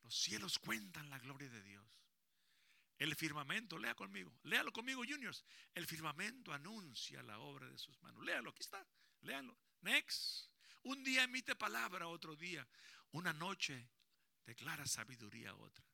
Los 0.03 0.15
cielos 0.17 0.59
cuentan 0.59 1.11
la 1.11 1.19
gloria 1.19 1.49
de 1.51 1.63
Dios. 1.63 1.87
El 2.99 3.15
firmamento, 3.15 3.77
lea 3.77 3.95
conmigo, 3.95 4.33
léalo 4.45 4.73
conmigo, 4.73 5.03
juniors. 5.07 5.45
El 5.75 5.87
firmamento 5.87 6.53
anuncia 6.53 7.23
la 7.23 7.39
obra 7.39 7.69
de 7.69 7.77
sus 7.77 8.01
manos. 8.01 8.25
Léalo, 8.25 8.51
aquí 8.51 8.63
está, 8.63 8.87
léalo. 9.21 9.59
Next. 9.83 10.49
Un 10.85 11.05
día 11.05 11.25
emite 11.25 11.55
palabra, 11.57 12.09
otro 12.09 12.37
día. 12.37 12.67
Una 13.11 13.35
noche 13.35 13.91
declara 14.47 14.87
sabiduría 14.87 15.55
otra. 15.55 15.85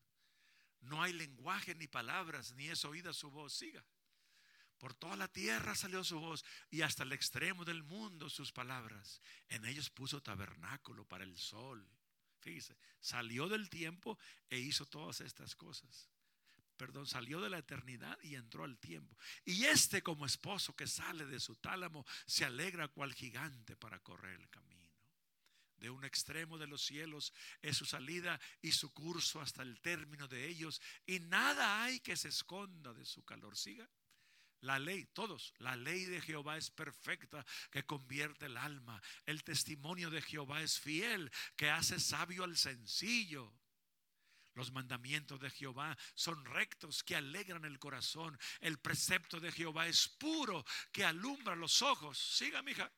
No 0.83 1.03
hay 1.03 1.13
lenguaje 1.13 1.75
ni 1.75 1.89
palabras, 1.89 2.53
ni 2.53 2.69
es 2.69 2.85
oída 2.85 3.13
su 3.13 3.31
voz. 3.31 3.53
Siga. 3.53 3.85
Por 4.83 4.95
toda 4.95 5.17
la 5.17 5.29
tierra 5.29 5.77
salió 5.77 6.03
su 6.03 6.19
voz 6.19 6.45
y 6.69 6.83
hasta 6.83 7.05
el 7.05 7.13
extremo 7.13 7.65
del 7.65 7.85
mundo 7.85 8.29
sus 8.29 8.51
palabras. 8.51 9.23
En 9.49 9.65
ellos 9.65 9.91
puso 9.91 10.21
tabernáculo 10.21 11.05
para 11.05 11.23
el 11.23 11.39
sol. 11.39 11.89
Fíjese, 12.41 12.77
salió 12.99 13.49
del 13.49 13.71
tiempo 13.71 14.19
e 14.51 14.59
hizo 14.59 14.85
todas 14.85 15.21
estas 15.21 15.55
cosas 15.55 16.09
perdón, 16.77 17.07
salió 17.07 17.41
de 17.41 17.49
la 17.49 17.59
eternidad 17.59 18.19
y 18.25 18.35
entró 18.35 18.65
al 18.65 18.77
tiempo. 18.77 19.17
Y 19.45 19.67
este 19.67 20.03
como 20.03 20.27
esposo 20.27 20.75
que 20.75 20.89
sale 20.89 21.27
de 21.27 21.39
su 21.39 21.55
tálamo 21.55 22.05
se 22.27 22.45
alegra 22.45 22.89
cual 22.89 23.15
gigante 23.15 23.77
para 23.77 24.01
correr 24.01 24.41
el 24.41 24.51
camino. 24.51 24.91
De 25.77 25.91
un 25.91 26.05
extremo 26.05 26.59
de 26.59 26.67
los 26.67 26.83
cielos 26.85 27.33
es 27.61 27.77
su 27.77 27.85
salida 27.85 28.41
y 28.61 28.73
su 28.73 28.93
curso 28.93 29.41
hasta 29.41 29.63
el 29.63 29.81
término 29.81 30.27
de 30.27 30.49
ellos. 30.49 30.83
Y 31.07 31.21
nada 31.21 31.85
hay 31.85 32.01
que 32.01 32.17
se 32.17 32.31
esconda 32.31 32.93
de 32.93 33.05
su 33.05 33.25
calor. 33.25 33.57
Siga. 33.57 33.89
La 34.63 34.79
ley, 34.79 35.05
todos, 35.13 35.53
la 35.59 35.75
ley 35.75 36.05
de 36.05 36.21
Jehová 36.21 36.57
es 36.57 36.71
perfecta, 36.71 37.45
que 37.71 37.85
convierte 37.85 38.47
el 38.47 38.57
alma. 38.57 39.03
El 39.27 39.43
testimonio 39.43 40.09
de 40.09 40.23
Jehová 40.23 40.63
es 40.63 40.79
fiel, 40.79 41.31
que 41.57 41.69
hace 41.69 41.99
sabio 41.99 42.45
al 42.45 42.57
sencillo. 42.57 43.53
Los 44.55 44.71
mandamientos 44.71 45.41
de 45.41 45.51
Jehová 45.51 45.99
son 46.15 46.45
rectos 46.45 47.03
que 47.03 47.17
alegran 47.17 47.65
el 47.65 47.81
corazón. 47.81 48.39
El 48.61 48.79
precepto 48.79 49.41
de 49.41 49.51
Jehová 49.51 49.89
es 49.89 50.09
puro 50.09 50.65
que 50.93 51.05
alumbra 51.05 51.57
los 51.57 51.83
ojos. 51.83 52.17
Siga, 52.19 52.63
mija. 52.63 52.93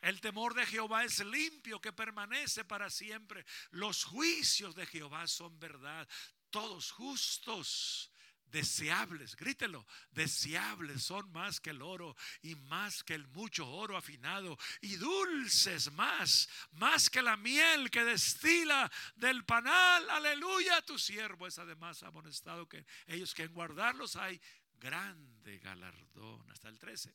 El 0.00 0.20
temor 0.20 0.54
de 0.54 0.66
Jehová 0.66 1.04
es 1.04 1.24
limpio 1.24 1.80
que 1.80 1.92
permanece 1.92 2.64
para 2.64 2.90
siempre. 2.90 3.46
Los 3.70 4.02
juicios 4.02 4.74
de 4.74 4.86
Jehová 4.86 5.28
son 5.28 5.56
verdad, 5.60 6.08
todos 6.50 6.90
justos 6.90 8.10
deseables, 8.46 9.36
grítelo, 9.36 9.86
deseables 10.10 11.02
son 11.02 11.30
más 11.32 11.60
que 11.60 11.70
el 11.70 11.82
oro 11.82 12.16
y 12.42 12.54
más 12.54 13.02
que 13.02 13.14
el 13.14 13.26
mucho 13.28 13.68
oro 13.68 13.96
afinado 13.96 14.58
y 14.80 14.96
dulces 14.96 15.92
más, 15.92 16.48
más 16.72 17.10
que 17.10 17.22
la 17.22 17.36
miel 17.36 17.90
que 17.90 18.04
destila 18.04 18.90
del 19.16 19.44
panal. 19.44 20.08
Aleluya, 20.10 20.82
tu 20.82 20.98
siervo 20.98 21.46
es 21.46 21.58
además 21.58 22.02
amonestado 22.02 22.68
que 22.68 22.86
ellos 23.06 23.34
que 23.34 23.44
en 23.44 23.54
guardarlos 23.54 24.16
hay 24.16 24.40
grande 24.74 25.58
galardón. 25.58 26.50
Hasta 26.50 26.68
el 26.68 26.78
13. 26.78 27.14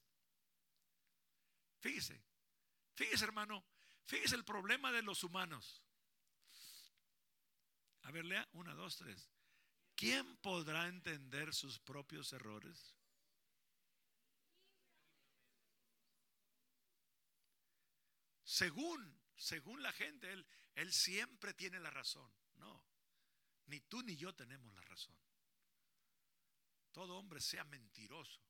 Fíjese, 1.80 2.22
fíjese 2.94 3.26
hermano, 3.26 3.66
fíjese 4.06 4.36
el 4.36 4.46
problema 4.46 4.92
de 4.92 5.02
los 5.02 5.24
humanos. 5.24 5.84
A 8.04 8.12
ver, 8.12 8.26
lea, 8.26 8.48
una, 8.54 8.74
dos, 8.74 8.98
tres. 8.98 9.32
¿Quién 10.02 10.36
podrá 10.38 10.88
entender 10.88 11.54
sus 11.54 11.78
propios 11.78 12.34
errores? 12.34 12.96
Según, 18.44 19.22
según 19.38 19.84
la 19.84 19.92
gente, 19.94 20.34
él, 20.34 20.44
él 20.74 20.92
siempre 20.92 21.54
tiene 21.54 21.80
la 21.80 21.92
razón. 21.92 22.34
No, 22.56 22.84
ni 23.68 23.80
tú 23.82 24.02
ni 24.02 24.16
yo 24.16 24.34
tenemos 24.34 24.74
la 24.74 24.82
razón. 24.82 25.16
Todo 26.92 27.20
hombre 27.20 27.40
sea 27.40 27.64
mentiroso. 27.66 28.42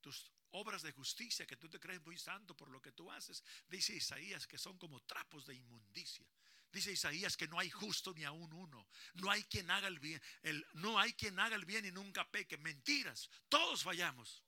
Tus 0.00 0.30
obras 0.52 0.82
de 0.82 0.92
justicia 0.92 1.46
que 1.46 1.56
tú 1.56 1.68
te 1.68 1.80
crees 1.80 2.00
muy 2.02 2.16
santo 2.16 2.56
por 2.56 2.70
lo 2.70 2.80
que 2.80 2.92
tú 2.92 3.10
haces, 3.10 3.42
dice 3.66 3.92
Isaías 3.92 4.46
que 4.46 4.56
son 4.56 4.78
como 4.78 5.00
trapos 5.00 5.46
de 5.46 5.56
inmundicia. 5.56 6.28
Dice 6.70 6.92
Isaías 6.92 7.36
que 7.36 7.48
no 7.48 7.58
hay 7.58 7.70
justo 7.70 8.12
ni 8.14 8.24
aún 8.24 8.52
uno. 8.52 8.88
No 9.14 9.30
hay 9.30 9.42
quien 9.44 9.70
haga 9.70 9.88
el 9.88 9.98
bien. 9.98 10.22
No 10.74 10.98
hay 10.98 11.14
quien 11.14 11.38
haga 11.38 11.56
el 11.56 11.64
bien 11.64 11.84
y 11.84 11.90
nunca 11.90 12.30
peque. 12.30 12.58
Mentiras. 12.58 13.30
Todos 13.48 13.82
fallamos. 13.82 14.44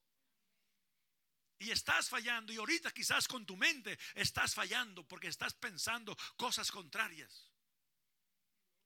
Y 1.58 1.70
estás 1.70 2.08
fallando. 2.08 2.52
Y 2.52 2.56
ahorita 2.56 2.90
quizás 2.90 3.26
con 3.26 3.44
tu 3.46 3.56
mente 3.56 3.98
estás 4.14 4.54
fallando 4.54 5.06
porque 5.06 5.28
estás 5.28 5.54
pensando 5.54 6.16
cosas 6.36 6.70
contrarias. 6.70 7.49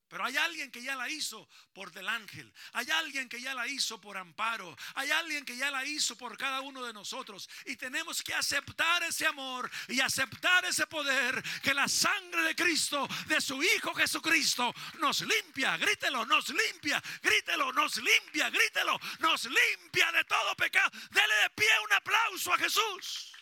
Pero 0.09 0.25
hay 0.25 0.37
alguien 0.37 0.71
que 0.71 0.83
ya 0.83 0.95
la 0.95 1.09
hizo 1.09 1.49
por 1.73 1.91
del 1.91 2.09
ángel. 2.09 2.53
Hay 2.73 2.91
alguien 2.91 3.29
que 3.29 3.41
ya 3.41 3.55
la 3.55 3.67
hizo 3.67 4.01
por 4.01 4.17
amparo. 4.17 4.77
Hay 4.95 5.11
alguien 5.11 5.45
que 5.45 5.57
ya 5.57 5.71
la 5.71 5.85
hizo 5.85 6.17
por 6.17 6.37
cada 6.37 6.61
uno 6.61 6.85
de 6.85 6.93
nosotros. 6.93 7.49
Y 7.67 7.77
tenemos 7.77 8.23
que 8.23 8.35
aceptar 8.35 9.03
ese 9.03 9.27
amor 9.27 9.71
y 9.89 10.01
aceptar 10.01 10.65
ese 10.67 10.87
poder 10.87 11.43
que 11.63 11.75
la 11.75 11.89
sangre 11.89 12.43
de 12.43 12.55
Cristo, 12.55 13.09
de 13.27 13.41
su 13.41 13.63
Hijo 13.63 13.95
Jesucristo, 13.95 14.73
nos 14.99 15.23
limpia. 15.23 15.77
Grítelo, 15.79 16.27
nos 16.27 16.49
limpia. 16.51 17.03
Grítelo, 17.23 17.73
nos 17.73 17.97
limpia. 17.97 18.51
Grítelo, 18.51 19.01
nos 19.21 19.47
limpia 19.47 20.13
de 20.13 20.25
todo 20.25 20.55
pecado. 20.55 20.91
Dele 21.11 21.35
de 21.43 21.51
pie 21.51 21.69
un 21.85 21.93
aplauso 21.93 22.53
a 22.53 22.59
Jesús. 22.59 23.33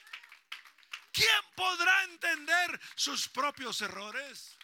¿Quién 1.12 1.28
podrá 1.54 2.04
entender 2.04 2.80
sus 2.94 3.28
propios 3.28 3.82
errores? 3.82 4.56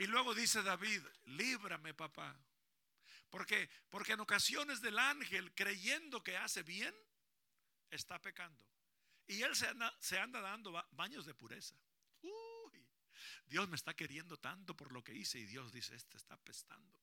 Y 0.00 0.06
luego 0.06 0.34
dice 0.34 0.62
David, 0.62 1.02
líbrame 1.26 1.92
papá. 1.92 2.34
Porque, 3.28 3.68
porque 3.90 4.12
en 4.12 4.20
ocasiones 4.20 4.80
del 4.80 4.98
ángel, 4.98 5.54
creyendo 5.54 6.24
que 6.24 6.38
hace 6.38 6.62
bien, 6.62 6.94
está 7.90 8.18
pecando. 8.18 8.64
Y 9.26 9.42
él 9.42 9.54
se 9.54 9.68
anda, 9.68 9.94
se 10.00 10.18
anda 10.18 10.40
dando 10.40 10.72
baños 10.92 11.26
de 11.26 11.34
pureza. 11.34 11.74
Uy, 12.22 12.82
Dios 13.44 13.68
me 13.68 13.76
está 13.76 13.92
queriendo 13.92 14.38
tanto 14.38 14.74
por 14.74 14.90
lo 14.90 15.04
que 15.04 15.14
hice. 15.14 15.38
Y 15.38 15.44
Dios 15.44 15.70
dice, 15.70 15.94
este 15.94 16.16
está 16.16 16.38
pestando. 16.38 16.98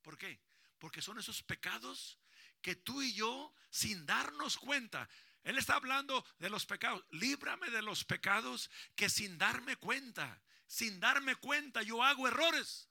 ¿Por 0.00 0.16
qué? 0.16 0.40
Porque 0.78 1.02
son 1.02 1.18
esos 1.18 1.42
pecados 1.42 2.18
que 2.62 2.76
tú 2.76 3.02
y 3.02 3.12
yo, 3.12 3.52
sin 3.68 4.06
darnos 4.06 4.56
cuenta, 4.56 5.06
Él 5.44 5.58
está 5.58 5.74
hablando 5.74 6.24
de 6.38 6.48
los 6.48 6.64
pecados. 6.64 7.04
Líbrame 7.10 7.68
de 7.68 7.82
los 7.82 8.06
pecados 8.06 8.70
que 8.96 9.10
sin 9.10 9.36
darme 9.36 9.76
cuenta 9.76 10.40
sin 10.68 11.00
darme 11.00 11.34
cuenta, 11.36 11.82
yo 11.82 12.02
hago 12.04 12.28
errores. 12.28 12.88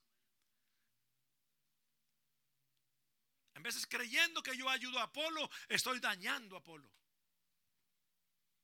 En 3.53 3.63
veces 3.63 3.85
creyendo 3.87 4.43
que 4.43 4.57
yo 4.57 4.67
ayudo 4.67 4.99
a 4.99 5.03
Apolo, 5.03 5.49
estoy 5.69 5.99
dañando 5.99 6.55
a 6.55 6.59
Apolo. 6.59 6.91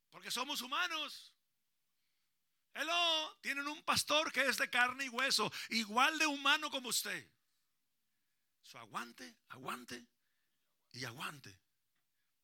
Porque 0.09 0.31
somos 0.31 0.61
humanos. 0.61 1.33
Hello, 2.73 3.37
tienen 3.41 3.67
un 3.67 3.83
pastor 3.83 4.31
que 4.31 4.47
es 4.47 4.57
de 4.57 4.69
carne 4.69 5.05
y 5.05 5.09
hueso, 5.09 5.51
igual 5.69 6.17
de 6.17 6.25
humano 6.25 6.71
como 6.71 6.89
usted. 6.89 7.31
Su 8.63 8.79
aguante, 8.79 9.35
aguante 9.49 10.07
y 10.91 11.05
aguante. 11.05 11.59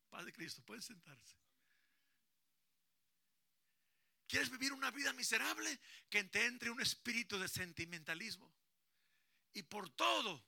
Padre 0.08 0.32
Cristo, 0.32 0.62
pueden 0.62 0.82
sentarse. 0.82 1.39
¿Quieres 4.30 4.48
vivir 4.48 4.72
una 4.72 4.92
vida 4.92 5.12
miserable? 5.12 5.80
Que 6.08 6.22
te 6.22 6.46
entre 6.46 6.70
un 6.70 6.80
espíritu 6.80 7.36
de 7.36 7.48
sentimentalismo. 7.48 8.54
Y 9.54 9.64
por 9.64 9.90
todo, 9.90 10.46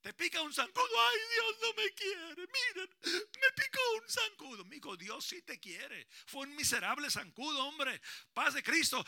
te 0.00 0.14
pica 0.14 0.40
un 0.40 0.54
zancudo. 0.54 0.86
Ay, 1.10 1.18
Dios 1.30 1.56
no 1.60 1.74
me 1.74 1.92
quiere. 1.92 2.36
Miren, 2.36 2.90
me 3.02 3.52
picó 3.54 3.80
un 4.02 4.08
zancudo. 4.08 4.62
Amigo, 4.62 4.96
Dios 4.96 5.26
sí 5.26 5.42
te 5.42 5.60
quiere. 5.60 6.08
Fue 6.24 6.46
un 6.46 6.56
miserable 6.56 7.10
zancudo, 7.10 7.66
hombre. 7.66 8.00
Paz 8.32 8.54
de 8.54 8.62
Cristo. 8.62 9.04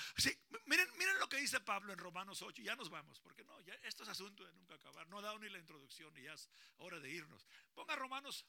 miren, 0.66 0.86
miren 0.98 1.18
lo 1.18 1.26
que 1.26 1.38
dice 1.38 1.58
Pablo 1.60 1.90
en 1.90 1.98
Romanos 1.98 2.42
8. 2.42 2.60
Ya 2.60 2.76
nos 2.76 2.90
vamos, 2.90 3.18
porque 3.20 3.42
no, 3.42 3.58
ya 3.62 3.72
esto 3.84 4.02
es 4.02 4.10
asunto 4.10 4.44
de 4.44 4.52
nunca 4.52 4.74
acabar. 4.74 5.08
No 5.08 5.20
ha 5.20 5.22
dado 5.22 5.38
ni 5.38 5.48
la 5.48 5.58
introducción 5.58 6.14
y 6.18 6.24
ya 6.24 6.34
es 6.34 6.50
hora 6.76 7.00
de 7.00 7.10
irnos. 7.10 7.46
Ponga 7.72 7.96
Romanos 7.96 8.44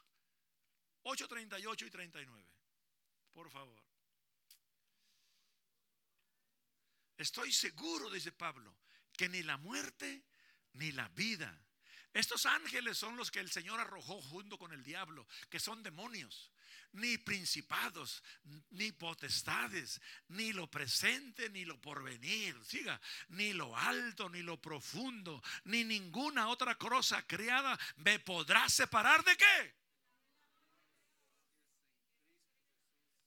8, 1.04 1.30
38 1.30 1.86
y 1.86 1.90
39. 1.90 2.46
Por 3.32 3.50
favor. 3.50 3.95
Estoy 7.18 7.52
seguro, 7.54 8.10
dice 8.10 8.32
Pablo, 8.32 8.76
que 9.14 9.30
ni 9.30 9.44
la 9.44 9.58
muerte 9.58 10.24
ni 10.74 10.92
la 10.92 11.08
vida, 11.10 11.62
Estos 12.14 12.46
ángeles 12.46 12.98
son 12.98 13.18
los 13.18 13.30
que 13.30 13.42
el 13.42 13.52
Señor 13.52 13.78
arrojó 13.78 14.22
junto 14.22 14.58
con 14.58 14.72
el 14.72 14.82
diablo, 14.84 15.28
que 15.50 15.60
son 15.60 15.84
demonios, 15.84 16.50
ni 16.94 17.18
principados, 17.18 18.24
ni 18.70 18.94
potestades, 18.94 20.00
ni 20.30 20.54
lo 20.54 20.72
presente, 20.72 21.50
ni 21.50 21.66
lo 21.66 21.78
porvenir, 21.82 22.56
siga, 22.64 23.02
ni 23.28 23.52
lo 23.52 23.76
alto, 23.76 24.30
ni 24.30 24.42
lo 24.44 24.62
profundo, 24.62 25.44
ni 25.66 25.84
ninguna 25.84 26.48
otra 26.48 26.76
cosa 26.76 27.22
creada 27.28 27.78
me 27.98 28.18
podrá 28.20 28.70
separar 28.70 29.22
de 29.26 29.36
qué. 29.36 29.76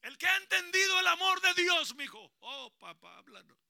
El 0.00 0.16
que 0.16 0.26
ha 0.26 0.36
entendido 0.38 0.98
el 0.98 1.06
amor 1.08 1.42
de 1.42 1.62
Dios, 1.62 1.94
mi. 1.94 2.06
Oh, 2.40 2.74
papá, 2.78 3.18
háblanos. 3.18 3.67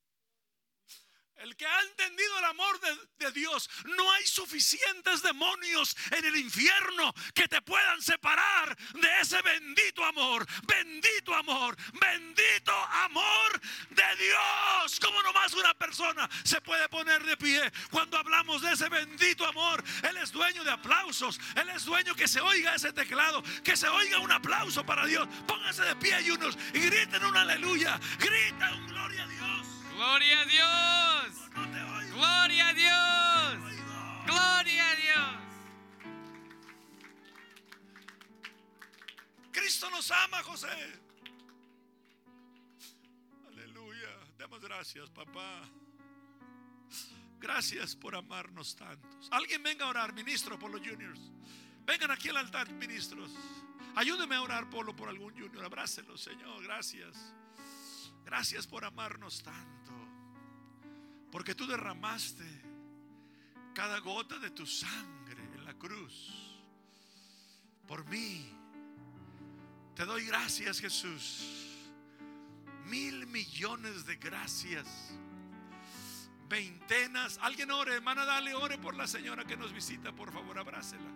El 1.38 1.54
que 1.54 1.66
ha 1.66 1.80
entendido 1.82 2.38
el 2.40 2.44
amor 2.46 2.80
de, 2.80 3.30
Dios, 3.30 3.70
no 3.96 4.10
hay 4.12 4.26
suficientes 4.26 5.22
demonios 5.22 5.96
en 6.10 6.24
el 6.24 6.36
infierno 6.36 7.14
que 7.32 7.46
te 7.46 7.62
puedan 7.62 8.02
separar 8.02 8.76
de 8.94 9.08
ese 9.20 9.40
bendito 9.42 10.04
amor, 10.04 10.46
bendito 10.66 11.34
amor, 11.34 11.76
bendito 11.92 12.72
amor 13.04 13.60
de 13.90 14.16
Dios. 14.16 14.98
Como 15.00 15.22
nomás 15.22 15.52
una 15.54 15.74
persona 15.74 16.28
se 16.42 16.60
puede 16.60 16.88
poner 16.88 17.22
de 17.22 17.36
pie 17.36 17.70
cuando 17.90 18.18
hablamos 18.18 18.62
de 18.62 18.72
ese 18.72 18.88
bendito 18.88 19.46
amor. 19.46 19.84
Él 20.02 20.16
es 20.16 20.32
dueño 20.32 20.64
de 20.64 20.72
aplausos, 20.72 21.38
Él 21.54 21.68
es 21.68 21.84
dueño 21.84 22.16
que 22.16 22.26
se 22.26 22.40
oiga 22.40 22.74
ese 22.74 22.92
teclado, 22.92 23.44
que 23.62 23.76
se 23.76 23.86
oiga 23.88 24.18
un 24.18 24.32
aplauso 24.32 24.84
para 24.84 25.06
Dios. 25.06 25.28
Pónganse 25.46 25.82
de 25.82 25.94
pie 25.96 26.20
y 26.22 26.30
unos 26.30 26.58
y 26.74 26.80
griten 26.80 27.24
un 27.24 27.36
aleluya, 27.36 28.00
griten 28.18 28.74
un 28.74 28.86
gloria 28.88 29.22
a 29.22 29.28
Dios. 29.28 29.37
Gloria 29.98 30.40
a 30.40 30.44
Dios. 30.44 31.50
Gloria 32.14 32.68
a 32.68 32.72
Dios. 32.72 33.58
Gloria 34.26 34.90
a 34.90 34.94
Dios. 34.94 35.36
Cristo 39.50 39.90
nos 39.90 40.08
ama, 40.12 40.40
José. 40.44 40.68
Aleluya. 43.48 44.08
Demos 44.38 44.60
gracias, 44.60 45.10
papá. 45.10 45.68
Gracias 47.40 47.96
por 47.96 48.14
amarnos 48.14 48.76
tantos. 48.76 49.28
Alguien 49.32 49.64
venga 49.64 49.84
a 49.84 49.88
orar, 49.88 50.12
ministro, 50.12 50.56
por 50.60 50.70
los 50.70 50.80
juniors. 50.80 51.18
Vengan 51.84 52.12
aquí 52.12 52.28
al 52.28 52.36
altar, 52.36 52.70
ministros. 52.70 53.32
Ayúdeme 53.96 54.36
a 54.36 54.42
orar, 54.42 54.70
Polo, 54.70 54.94
por 54.94 55.08
algún 55.08 55.32
junior. 55.32 55.64
Abrácelo, 55.64 56.16
Señor. 56.16 56.62
Gracias. 56.62 57.34
Gracias 58.24 58.64
por 58.64 58.84
amarnos 58.84 59.42
tanto. 59.42 59.77
Porque 61.30 61.54
tú 61.54 61.66
derramaste 61.66 62.44
cada 63.74 63.98
gota 64.00 64.38
de 64.38 64.50
tu 64.50 64.66
sangre 64.66 65.42
en 65.54 65.64
la 65.64 65.74
cruz. 65.74 66.58
Por 67.86 68.04
mí. 68.06 68.54
Te 69.94 70.04
doy 70.04 70.26
gracias, 70.26 70.80
Jesús. 70.80 71.44
Mil 72.86 73.26
millones 73.26 74.06
de 74.06 74.16
gracias. 74.16 74.86
Veintenas. 76.48 77.38
Alguien 77.42 77.70
ore, 77.70 77.94
hermana, 77.94 78.24
dale, 78.24 78.54
ore 78.54 78.78
por 78.78 78.94
la 78.94 79.06
señora 79.06 79.44
que 79.44 79.56
nos 79.56 79.72
visita. 79.72 80.14
Por 80.14 80.32
favor, 80.32 80.58
abrácela. 80.58 81.10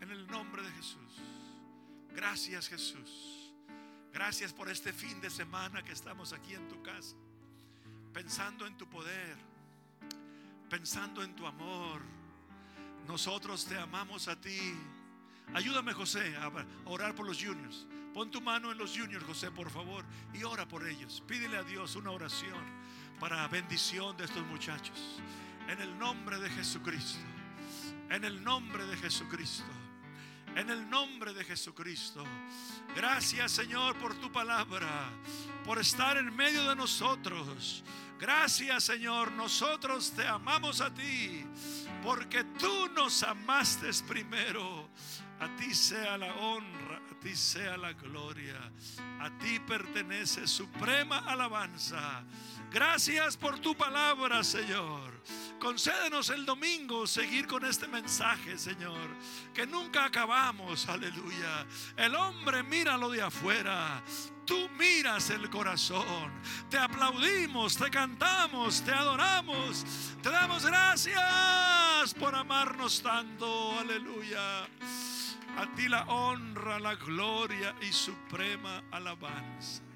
En 0.00 0.10
el 0.10 0.26
nombre 0.26 0.62
de 0.62 0.70
Jesús. 0.72 1.20
Gracias, 2.14 2.68
Jesús. 2.68 3.52
Gracias 4.12 4.52
por 4.52 4.70
este 4.70 4.92
fin 4.92 5.20
de 5.20 5.28
semana 5.28 5.82
que 5.82 5.92
estamos 5.92 6.32
aquí 6.32 6.54
en 6.54 6.68
tu 6.68 6.80
casa. 6.82 7.16
Pensando 8.14 8.64
en 8.64 8.78
tu 8.78 8.88
poder. 8.88 9.36
Pensando 10.70 11.22
en 11.22 11.34
tu 11.34 11.46
amor. 11.46 12.00
Nosotros 13.08 13.66
te 13.66 13.76
amamos 13.76 14.28
a 14.28 14.40
ti. 14.40 14.74
Ayúdame, 15.52 15.92
José, 15.92 16.36
a 16.36 16.50
orar 16.86 17.14
por 17.14 17.26
los 17.26 17.42
juniors. 17.42 17.86
Pon 18.14 18.30
tu 18.30 18.40
mano 18.40 18.70
en 18.70 18.78
los 18.78 18.96
juniors, 18.96 19.24
José, 19.24 19.50
por 19.50 19.68
favor, 19.68 20.04
y 20.32 20.44
ora 20.44 20.66
por 20.66 20.86
ellos. 20.86 21.22
Pídele 21.26 21.58
a 21.58 21.64
Dios 21.64 21.96
una 21.96 22.12
oración 22.12 22.62
para 23.18 23.46
bendición 23.48 24.16
de 24.16 24.24
estos 24.24 24.46
muchachos. 24.46 25.20
En 25.68 25.80
el 25.80 25.98
nombre 25.98 26.38
de 26.38 26.48
Jesucristo. 26.50 27.18
En 28.10 28.24
el 28.24 28.42
nombre 28.42 28.86
de 28.86 28.96
Jesucristo. 28.96 29.64
En 30.56 30.70
el 30.70 30.88
nombre 30.88 31.34
de 31.34 31.44
Jesucristo. 31.44 32.24
Gracias, 32.94 33.52
Señor, 33.52 33.96
por 33.98 34.14
tu 34.14 34.30
palabra, 34.30 35.10
por 35.64 35.80
estar 35.80 36.16
en 36.16 36.34
medio 36.34 36.68
de 36.68 36.76
nosotros. 36.76 37.82
Gracias, 38.20 38.84
Señor. 38.84 39.32
Nosotros 39.32 40.12
te 40.12 40.26
amamos 40.26 40.80
a 40.80 40.94
ti, 40.94 41.44
porque 42.02 42.44
tú 42.58 42.88
nos 42.94 43.22
amaste 43.24 43.90
primero. 44.06 44.88
A 45.40 45.56
ti 45.56 45.74
sea 45.74 46.16
la 46.16 46.32
honra, 46.36 47.02
a 47.10 47.20
ti 47.20 47.34
sea 47.34 47.76
la 47.76 47.92
gloria. 47.92 48.72
A 49.20 49.36
ti 49.38 49.58
pertenece 49.58 50.46
suprema 50.46 51.18
alabanza. 51.18 52.24
Gracias 52.74 53.36
por 53.36 53.60
tu 53.60 53.76
palabra, 53.76 54.42
Señor. 54.42 55.22
Concédenos 55.60 56.28
el 56.30 56.44
domingo 56.44 57.06
seguir 57.06 57.46
con 57.46 57.64
este 57.64 57.86
mensaje, 57.86 58.58
Señor, 58.58 58.98
que 59.54 59.64
nunca 59.64 60.06
acabamos, 60.06 60.88
aleluya. 60.88 61.68
El 61.96 62.16
hombre 62.16 62.64
mira 62.64 62.98
lo 62.98 63.10
de 63.10 63.22
afuera, 63.22 64.02
tú 64.44 64.68
miras 64.70 65.30
el 65.30 65.48
corazón. 65.50 66.32
Te 66.68 66.76
aplaudimos, 66.76 67.76
te 67.76 67.88
cantamos, 67.92 68.82
te 68.82 68.90
adoramos, 68.90 69.86
te 70.20 70.30
damos 70.30 70.66
gracias 70.66 72.12
por 72.18 72.34
amarnos 72.34 73.00
tanto, 73.00 73.78
aleluya. 73.78 74.64
A 74.64 75.72
ti 75.76 75.88
la 75.88 76.02
honra, 76.06 76.80
la 76.80 76.96
gloria 76.96 77.72
y 77.80 77.92
suprema 77.92 78.82
alabanza. 78.90 79.93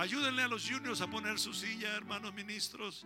Ayúdenle 0.00 0.42
a 0.42 0.48
los 0.48 0.66
juniors 0.66 1.02
a 1.02 1.06
poner 1.08 1.38
su 1.38 1.52
silla, 1.52 1.94
hermanos 1.94 2.32
ministros. 2.32 3.04